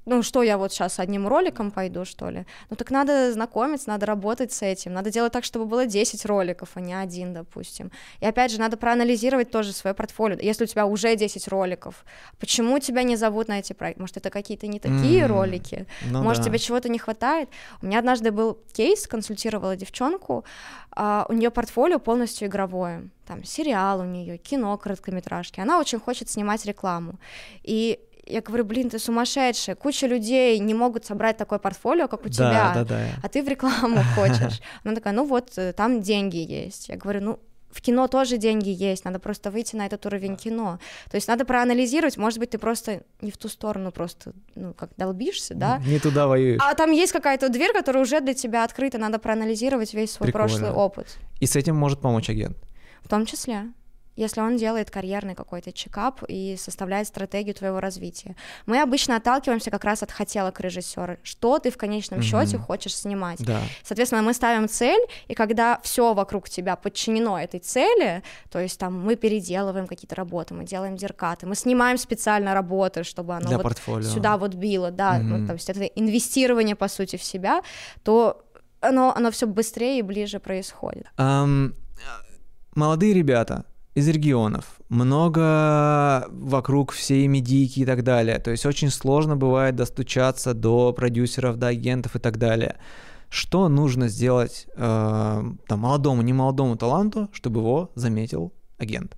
[0.06, 2.46] ну что я вот сейчас одним роликом пойду, что ли?
[2.70, 6.70] Ну так надо знакомиться, надо работать с этим, надо делать так, чтобы было 10 роликов,
[6.74, 7.90] а не один, допустим.
[8.20, 10.38] И опять же, надо проанализировать тоже свое портфолио.
[10.40, 12.04] Если у тебя уже 10 роликов,
[12.38, 14.02] почему тебя не зовут на эти проекты?
[14.02, 15.26] Может, это какие-то не такие mm-hmm.
[15.26, 15.86] ролики?
[16.10, 16.50] Ну, Может, да.
[16.50, 17.48] тебе чего-то не хватает?
[17.82, 20.44] У меня однажды был кейс, консультировала девчонку,
[20.90, 23.08] а, у нее портфолио полностью игровое.
[23.26, 25.60] Там сериал у нее, кино, короткометражки.
[25.60, 27.18] Она очень хочет снимать рекламу.
[27.62, 32.28] И я говорю, блин, ты сумасшедшая, куча людей не могут собрать такое портфолио, как у
[32.28, 33.06] да, тебя, да, да.
[33.22, 34.60] а ты в рекламу хочешь.
[34.84, 36.88] Она такая, ну вот, э, там деньги есть.
[36.88, 37.38] Я говорю, ну,
[37.70, 40.78] в кино тоже деньги есть, надо просто выйти на этот уровень кино.
[41.10, 44.90] То есть надо проанализировать, может быть, ты просто не в ту сторону просто, ну, как
[44.96, 45.78] долбишься, да?
[45.84, 46.60] Не туда воюешь.
[46.62, 50.48] А там есть какая-то дверь, которая уже для тебя открыта, надо проанализировать весь свой Прикольно.
[50.48, 51.18] прошлый опыт.
[51.40, 52.56] И с этим может помочь агент?
[53.02, 53.72] В том числе
[54.16, 58.36] если он делает карьерный какой-то чекап и составляет стратегию твоего развития.
[58.66, 62.22] Мы обычно отталкиваемся как раз от хотелок режиссера, что ты в конечном mm-hmm.
[62.22, 63.44] счете хочешь снимать.
[63.44, 63.60] Да.
[63.82, 69.00] Соответственно, мы ставим цель, и когда все вокруг тебя подчинено этой цели, то есть там
[69.00, 74.36] мы переделываем какие-то работы, мы делаем зеркаты, мы снимаем специально работы, чтобы оно вот сюда
[74.36, 75.38] вот било, да, mm-hmm.
[75.38, 77.62] вот, то есть это инвестирование по сути в себя,
[78.02, 78.44] то
[78.80, 81.06] оно, оно все быстрее и ближе происходит.
[81.16, 81.74] Um,
[82.74, 83.64] молодые ребята,
[83.94, 88.38] из регионов, много вокруг всей медийки и так далее.
[88.38, 92.76] То есть очень сложно бывает достучаться до продюсеров, до агентов и так далее.
[93.28, 99.16] Что нужно сделать э, там, молодому, немолодому таланту, чтобы его заметил агент?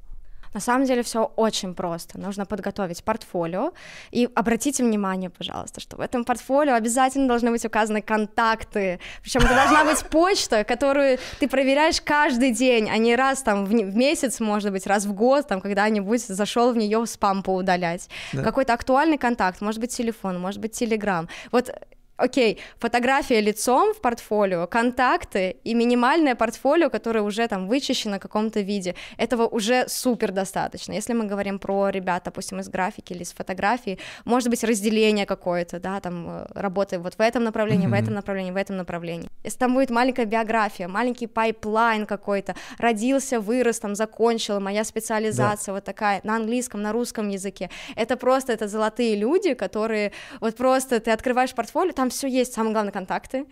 [0.57, 2.19] На самом деле все очень просто.
[2.19, 3.73] Нужно подготовить портфолио.
[4.11, 8.99] И обратите внимание, пожалуйста, что в этом портфолио обязательно должны быть указаны контакты.
[9.21, 13.75] Причем это должна быть почта, которую ты проверяешь каждый день, а не раз там в,
[13.75, 18.09] месяц, может быть, раз в год, там когда-нибудь зашел в нее спам поудалять.
[18.33, 18.43] Да.
[18.43, 21.29] Какой-то актуальный контакт, может быть, телефон, может быть, телеграм.
[21.53, 21.71] Вот
[22.17, 28.61] окей, фотография лицом в портфолио, контакты и минимальное портфолио, которое уже там вычищено в каком-то
[28.61, 30.93] виде, этого уже супер достаточно.
[30.93, 35.79] Если мы говорим про ребят, допустим, из графики или из фотографии, может быть разделение какое-то,
[35.79, 37.91] да, там э, работы вот в этом направлении, mm-hmm.
[37.91, 39.29] в этом направлении, в этом направлении.
[39.45, 45.73] Если там будет маленькая биография, маленький pipeline какой-то, родился, вырос, там закончил, моя специализация да.
[45.75, 51.01] вот такая на английском, на русском языке, это просто это золотые люди, которые вот просто
[51.01, 53.47] ты открываешь портфолио, там там все есть, самое главное контакты.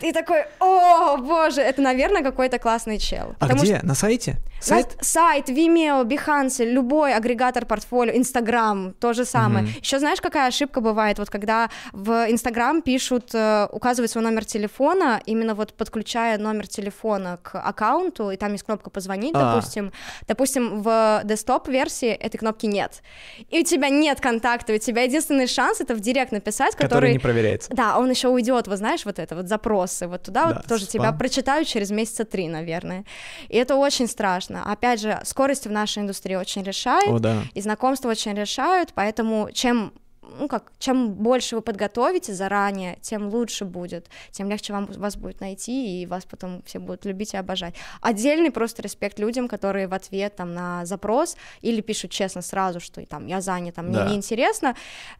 [0.00, 3.34] Ты такой, о, боже, это, наверное, какой-то классный чел.
[3.38, 3.76] А где?
[3.76, 3.86] Что...
[3.86, 4.36] На сайте?
[4.60, 4.96] Сайт?
[4.96, 5.04] На...
[5.04, 9.66] Сайт, Vimeo, Behance, любой агрегатор портфолио, Instagram, то же самое.
[9.66, 9.80] Mm-hmm.
[9.80, 15.20] Еще знаешь, какая ошибка бывает, вот когда в Instagram пишут, э, указывают свой номер телефона,
[15.26, 19.54] именно вот подключая номер телефона к аккаунту, и там есть кнопка «позвонить», а.
[19.54, 19.92] допустим.
[20.28, 23.02] Допустим, в десктоп-версии этой кнопки нет.
[23.50, 26.88] И у тебя нет контакта, у тебя единственный шанс— это в директ написать, который...
[26.88, 27.70] Который не проверяется.
[27.72, 30.84] Да, он еще уйдет, вот знаешь, вот это вот запросы, вот туда да, вот тоже
[30.84, 30.92] спам.
[30.92, 33.04] тебя прочитают через месяца три, наверное.
[33.48, 34.70] И это очень страшно.
[34.70, 37.42] Опять же, скорость в нашей индустрии очень решает, О, да.
[37.54, 39.92] и знакомства очень решают, поэтому чем
[40.38, 45.40] ну как, чем больше вы подготовите заранее, тем лучше будет, тем легче вам вас будет
[45.40, 47.74] найти, и вас потом все будут любить и обожать.
[48.00, 53.04] Отдельный просто респект людям, которые в ответ там на запрос или пишут честно сразу, что
[53.06, 54.08] там я занят, там, мне да.
[54.08, 54.76] неинтересно,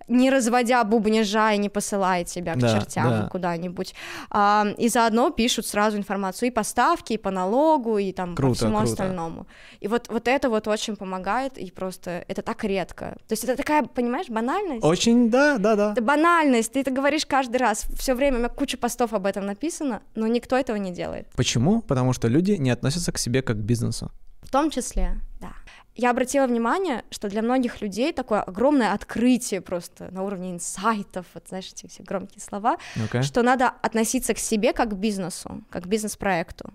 [0.09, 3.29] не разводя бубнижа и не посылая тебя к да, чертям да.
[3.29, 3.95] куда-нибудь,
[4.31, 8.51] а, и заодно пишут сразу информацию и по ставке, и по налогу, и там круто,
[8.51, 8.93] по всему круто.
[8.93, 9.47] остальному.
[9.81, 13.17] И вот, вот это вот очень помогает, и просто это так редко.
[13.27, 14.85] То есть это такая, понимаешь, банальность.
[14.85, 15.93] Очень очень, да, да, да.
[15.93, 17.87] Это банальность, ты это говоришь каждый раз.
[17.97, 21.27] Все время у меня куча постов об этом написано, но никто этого не делает.
[21.37, 21.81] Почему?
[21.81, 24.11] Потому что люди не относятся к себе как к бизнесу.
[24.43, 25.53] В том числе, да.
[25.97, 31.45] Я обратила внимание, что для многих людей такое огромное открытие просто на уровне инсайтов, вот
[31.49, 33.23] знаешь, эти все громкие слова, okay.
[33.23, 36.73] что надо относиться к себе как к бизнесу, как к бизнес-проекту.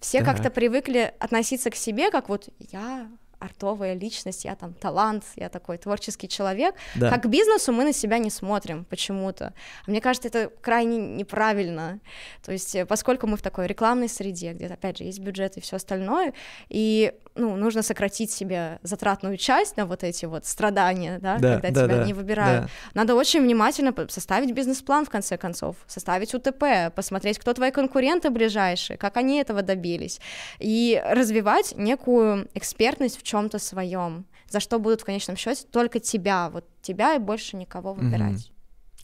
[0.00, 0.28] Все так.
[0.28, 3.08] как-то привыкли относиться к себе как вот я
[3.38, 6.74] артовая личность, я там талант, я такой творческий человек.
[6.94, 7.10] Да.
[7.10, 9.54] Как к бизнесу мы на себя не смотрим почему-то.
[9.86, 12.00] Мне кажется, это крайне неправильно.
[12.44, 15.60] То есть, э, поскольку мы в такой рекламной среде, где, опять же, есть бюджет и
[15.60, 16.34] все остальное,
[16.68, 21.70] и ну, нужно сократить себе затратную часть на вот эти вот страдания, да, да когда
[21.70, 22.64] да, тебя да, не выбирают.
[22.64, 22.70] Да.
[22.94, 28.96] Надо очень внимательно составить бизнес-план, в конце концов, составить УТП, посмотреть, кто твои конкуренты ближайшие,
[28.96, 30.20] как они этого добились,
[30.58, 36.50] и развивать некую экспертность в чем-то своем, за что будут в конечном счете только тебя,
[36.50, 38.46] вот тебя и больше никого выбирать.
[38.48, 38.58] Угу.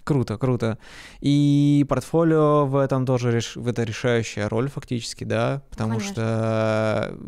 [0.05, 0.79] Круто, круто.
[1.21, 3.57] И портфолио в этом тоже реш...
[3.57, 6.13] в это решающая роль фактически, да, потому Конечно.
[6.13, 7.19] что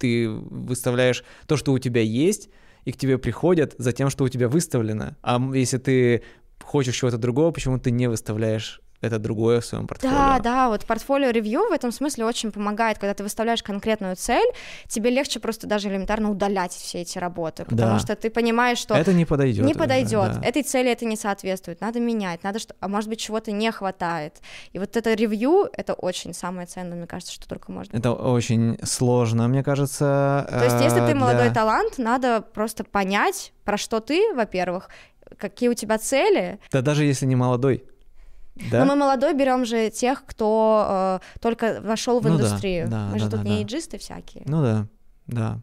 [0.00, 2.48] ты выставляешь то, что у тебя есть,
[2.84, 5.16] и к тебе приходят за тем, что у тебя выставлено.
[5.22, 6.22] А если ты
[6.62, 10.14] хочешь чего-то другого, почему ты не выставляешь это другое в своем портфолио.
[10.14, 14.48] Да, да, вот портфолио ревью в этом смысле очень помогает, когда ты выставляешь конкретную цель,
[14.88, 17.98] тебе легче просто даже элементарно удалять все эти работы, потому да.
[17.98, 20.46] что ты понимаешь, что это не подойдет, не подойдет, да.
[20.46, 24.40] этой цели это не соответствует, надо менять, надо что, а может быть чего-то не хватает,
[24.72, 27.96] и вот это ревью это очень самое ценное, мне кажется, что только можно.
[27.96, 30.46] Это очень сложно, мне кажется.
[30.48, 34.88] То есть если ты молодой талант, надо просто понять, про что ты, во-первых,
[35.38, 36.58] какие у тебя цели.
[36.72, 37.84] Да даже если не молодой.
[38.70, 38.84] Да?
[38.84, 42.88] Но мы молодой берем же тех, кто э, только вошел в ну индустрию.
[42.88, 43.48] Да, да, мы да, же да, тут да.
[43.48, 44.44] не эйджисты всякие.
[44.46, 44.86] Ну да,
[45.26, 45.60] да.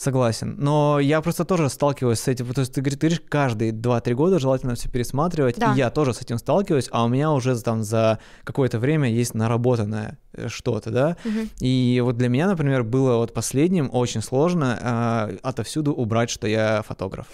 [0.00, 0.54] Согласен.
[0.56, 2.50] Но я просто тоже сталкиваюсь с этим.
[2.54, 5.58] То есть ты говоришь, каждые 2-3 года желательно все пересматривать.
[5.58, 5.74] Да.
[5.74, 9.34] И я тоже с этим сталкиваюсь, а у меня уже там за какое-то время есть
[9.34, 11.16] наработанное э, что-то, да.
[11.22, 11.48] Угу.
[11.60, 16.80] И вот для меня, например, было вот последним очень сложно э, отовсюду убрать, что я
[16.80, 17.26] фотограф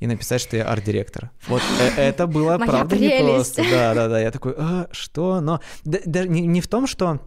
[0.00, 1.30] и написать, что я арт-директор.
[1.46, 3.62] Вот э, это было, правда, непросто.
[3.70, 4.20] Да, да, да.
[4.20, 5.40] Я такой, а, что?
[5.40, 7.20] Но не, в том, что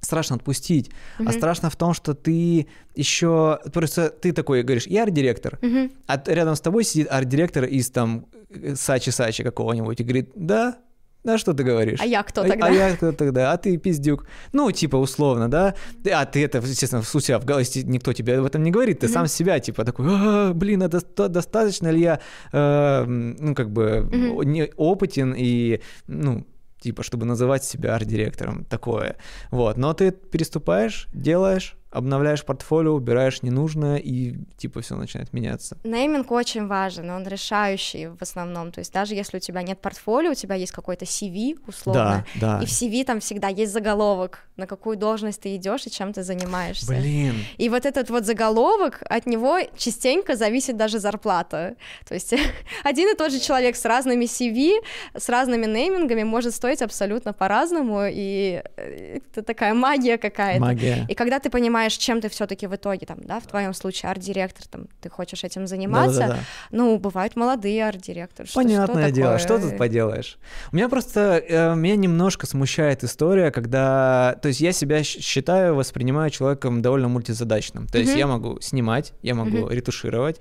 [0.00, 1.28] страшно отпустить, mm-hmm.
[1.28, 5.92] а страшно в том, что ты еще просто ты такой говоришь, я арт-директор, mm-hmm.
[6.06, 10.78] а рядом с тобой сидит арт-директор из там э, Сачи Сачи какого-нибудь и говорит, да,
[11.24, 12.00] да что ты говоришь?
[12.00, 12.66] А я кто тогда?
[12.66, 13.52] А, а я кто тогда?
[13.52, 14.26] А ты пиздюк.
[14.52, 15.74] Ну, типа, условно, да?
[16.12, 19.06] А ты это, естественно, в себя в голове, никто тебе об этом не говорит, ты
[19.06, 19.12] mm-hmm.
[19.12, 22.20] сам себя, типа, такой, а, блин, а до- достаточно ли я,
[22.52, 24.44] э, ну, как бы, mm-hmm.
[24.44, 26.46] не опытен и, ну,
[26.80, 29.16] типа, чтобы называть себя арт-директором, такое.
[29.50, 35.78] Вот, но ты переступаешь, делаешь, обновляешь портфолио, убираешь ненужное, и типа все начинает меняться.
[35.84, 38.72] Нейминг очень важен, он решающий в основном.
[38.72, 42.58] То есть даже если у тебя нет портфолио, у тебя есть какой-то CV, условно, да,
[42.58, 42.62] да.
[42.62, 46.22] и в CV там всегда есть заголовок, на какую должность ты идешь и чем ты
[46.22, 46.92] занимаешься.
[46.92, 47.36] Блин.
[47.56, 51.76] И вот этот вот заголовок, от него частенько зависит даже зарплата.
[52.06, 52.34] То есть
[52.84, 54.82] один и тот же человек с разными CV,
[55.16, 60.60] с разными неймингами может стоить абсолютно по-разному, и э, это такая магия какая-то.
[60.60, 61.06] Магия.
[61.08, 64.10] И когда ты понимаешь, понимаешь, чем ты все-таки в итоге, там, да, в твоем случае
[64.10, 66.20] арт-директор, там, ты хочешь этим заниматься.
[66.20, 66.40] Да-да-да.
[66.72, 68.48] Ну, бывают молодые арт-директоры.
[68.52, 70.38] Понятное что дело, что тут поделаешь?
[70.72, 76.30] У меня просто, э, меня немножко смущает история, когда, то есть я себя считаю, воспринимаю
[76.30, 77.86] человеком довольно мультизадачным.
[77.86, 78.18] То есть mm-hmm.
[78.18, 79.74] я могу снимать, я могу mm-hmm.
[79.74, 80.40] ретушировать,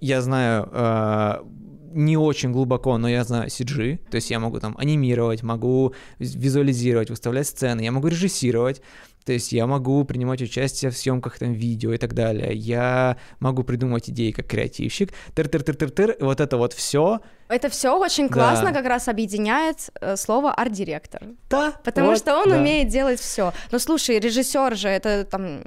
[0.00, 1.42] я знаю э,
[1.92, 7.10] не очень глубоко, но я знаю CG, то есть я могу там анимировать, могу визуализировать,
[7.10, 8.82] выставлять сцены, я могу режиссировать,
[9.28, 12.54] то есть я могу принимать участие в съемках там видео и так далее.
[12.54, 15.12] Я могу придумывать идеи как креативщик.
[15.34, 16.16] Тыр-тыр-тыр-тыр-тыр.
[16.20, 17.20] Вот это вот все.
[17.48, 18.72] Это все очень классно да.
[18.72, 21.24] как раз объединяет э, слово арт-директор.
[21.50, 21.74] Да.
[21.84, 22.56] Потому вот, что он да.
[22.56, 23.52] умеет делать все.
[23.70, 25.60] Но слушай, режиссер же это там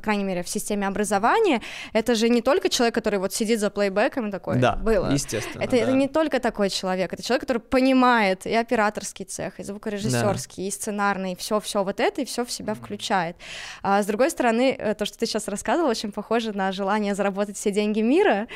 [0.00, 1.60] по крайней мере, в системе образования,
[1.92, 5.10] это же не только человек, который вот сидит за плейбеком и такой, да, было.
[5.10, 5.62] естественно.
[5.62, 5.76] Это, да.
[5.76, 10.68] это не только такой человек, это человек, который понимает и операторский цех, и звукорежиссерский, да.
[10.68, 13.36] и сценарный, все, все вот это, и все в себя включает.
[13.82, 17.58] А с другой стороны, э, то, что ты сейчас рассказывал, очень похоже на желание заработать
[17.58, 18.48] все деньги мира,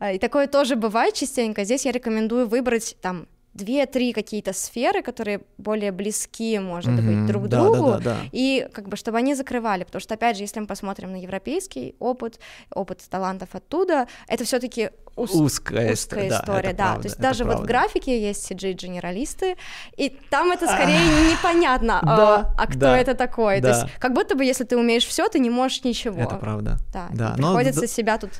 [0.00, 1.62] а, и такое тоже бывает частенько.
[1.62, 7.22] Здесь я рекомендую выбрать там две-три какие-то сферы, которые более близки, может mm-hmm.
[7.22, 8.16] быть, друг да, другу, да, да, да.
[8.32, 11.96] и как бы чтобы они закрывали, потому что опять же, если мы посмотрим на европейский
[11.98, 12.38] опыт,
[12.70, 15.32] опыт талантов оттуда, это все-таки уз...
[15.32, 17.58] узкая, узкая да, история, да, правда, то есть даже правда.
[17.58, 19.56] вот в графике есть CG-генералисты,
[19.96, 20.98] и там это скорее
[21.32, 25.28] непонятно, а, а кто это такой, то есть как будто бы если ты умеешь все,
[25.28, 26.20] ты не можешь ничего.
[26.20, 26.78] Это правда.
[26.92, 27.34] Да, да.
[27.34, 28.30] приходится себя тут...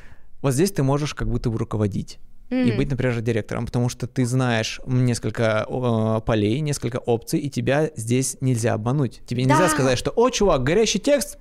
[0.41, 4.25] Вот здесь ты можешь как будто бы руководить и быть, например, директором, потому что ты
[4.25, 9.21] знаешь несколько э, полей, несколько опций, и тебя здесь нельзя обмануть.
[9.25, 9.69] Тебе нельзя да.
[9.69, 11.37] сказать, что, о, чувак, горящий текст,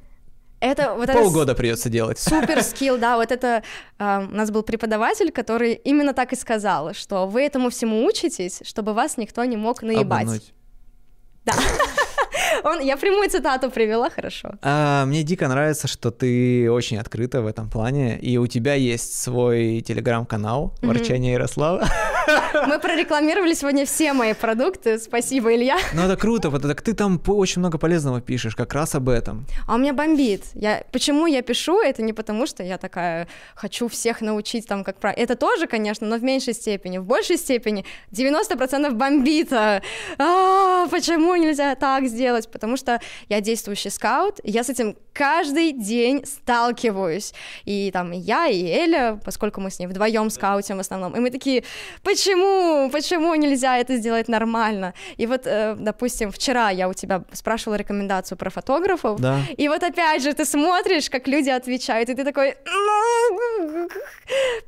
[0.60, 2.18] Это вот полгода это придется делать.
[2.18, 3.62] Супер скилл, да, вот это
[3.98, 8.60] э, у нас был преподаватель, который именно так и сказал, что вы этому всему учитесь,
[8.64, 10.22] чтобы вас никто не мог наебать.
[10.22, 10.52] Обмануть.
[11.44, 11.54] Да.
[12.64, 14.50] Он, я прямую цитату привела, хорошо.
[14.62, 19.20] А, мне дико нравится, что ты очень открыта в этом плане, и у тебя есть
[19.22, 21.86] свой телеграм-канал «Ворчание Ярослава».
[22.66, 25.78] Мы прорекламировали сегодня все мои продукты, спасибо, Илья.
[25.94, 29.46] Ну это круто, вот так ты там очень много полезного пишешь, как раз об этом.
[29.66, 30.44] А у меня бомбит.
[30.54, 34.98] Я, почему я пишу, это не потому, что я такая хочу всех научить там как
[34.98, 35.22] правильно.
[35.22, 36.98] Это тоже, конечно, но в меньшей степени.
[36.98, 39.82] В большей степени 90% бомбита.
[40.18, 42.48] А, почему нельзя так сделать?
[42.58, 47.32] потому что я действующий скаут, и я с этим каждый день сталкиваюсь.
[47.64, 51.30] И там я, и Эля, поскольку мы с ней вдвоем скаутим в основном, и мы
[51.30, 51.62] такие,
[52.02, 52.17] почему,
[52.92, 54.94] почему нельзя это сделать нормально?
[55.16, 59.40] И вот, э, допустим, вчера я у тебя спрашивала рекомендацию про фотографов, да.
[59.56, 63.88] и вот опять же ты смотришь, как люди отвечают, и ты такой, «Ну,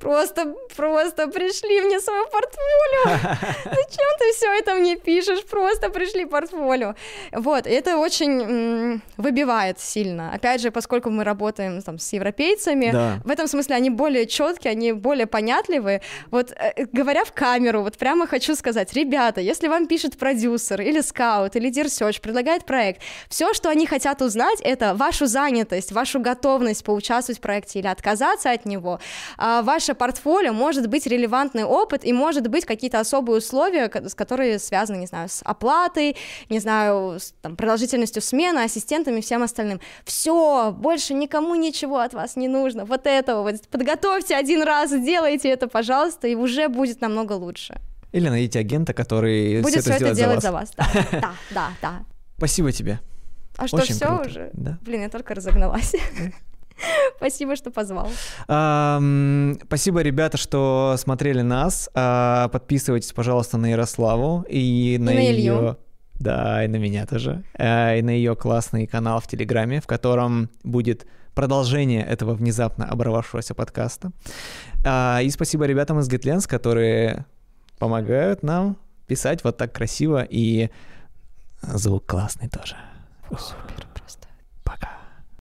[0.01, 3.19] просто, просто пришли мне свое портфолио,
[3.65, 6.95] зачем ты все это мне пишешь, просто пришли портфолио.
[7.33, 10.33] Вот, это очень выбивает сильно.
[10.35, 13.19] Опять же, поскольку мы работаем там, с европейцами, да.
[13.25, 16.01] в этом смысле они более четкие, они более понятливые.
[16.31, 21.01] Вот э, говоря в камеру, вот прямо хочу сказать, ребята, если вам пишет продюсер или
[21.01, 26.85] скаут или дирсерч, предлагает проект, все, что они хотят узнать, это вашу занятость, вашу готовность
[26.85, 29.01] поучаствовать в проекте или отказаться от него,
[29.39, 34.99] а ваше портфолио, может быть релевантный опыт и может быть какие-то особые условия, которые связаны,
[34.99, 36.17] не знаю, с оплатой,
[36.51, 39.81] не знаю, с там, продолжительностью смены, ассистентами, всем остальным.
[40.05, 42.85] Все, больше никому ничего от вас не нужно.
[42.85, 47.81] Вот этого вот подготовьте один раз, сделайте это, пожалуйста, и уже будет намного лучше.
[48.13, 50.73] Или найдите агента, который будет все, это, это делать за вас.
[50.77, 50.93] За вас.
[51.11, 52.05] Да, да, да, да.
[52.37, 53.01] Спасибо тебе.
[53.57, 54.29] А что, Очень все круто.
[54.29, 54.51] уже?
[54.53, 54.79] Да.
[54.83, 55.95] Блин, я только разогналась.
[57.17, 58.09] Спасибо, что позвал.
[58.47, 61.91] спасибо, ребята, что смотрели нас.
[61.95, 65.77] А, подписывайтесь, пожалуйста, на Ярославу и на, ее...
[66.15, 67.45] Да, и на меня тоже.
[67.55, 73.55] А, и на ее классный канал в Телеграме, в котором будет продолжение этого внезапно оборвавшегося
[73.55, 74.13] подкаста.
[74.85, 77.27] А, и спасибо ребятам из GitLens, которые
[77.79, 78.77] помогают нам
[79.07, 80.71] писать вот так красиво, и
[81.63, 82.77] звук классный тоже.
[83.31, 83.90] Супер.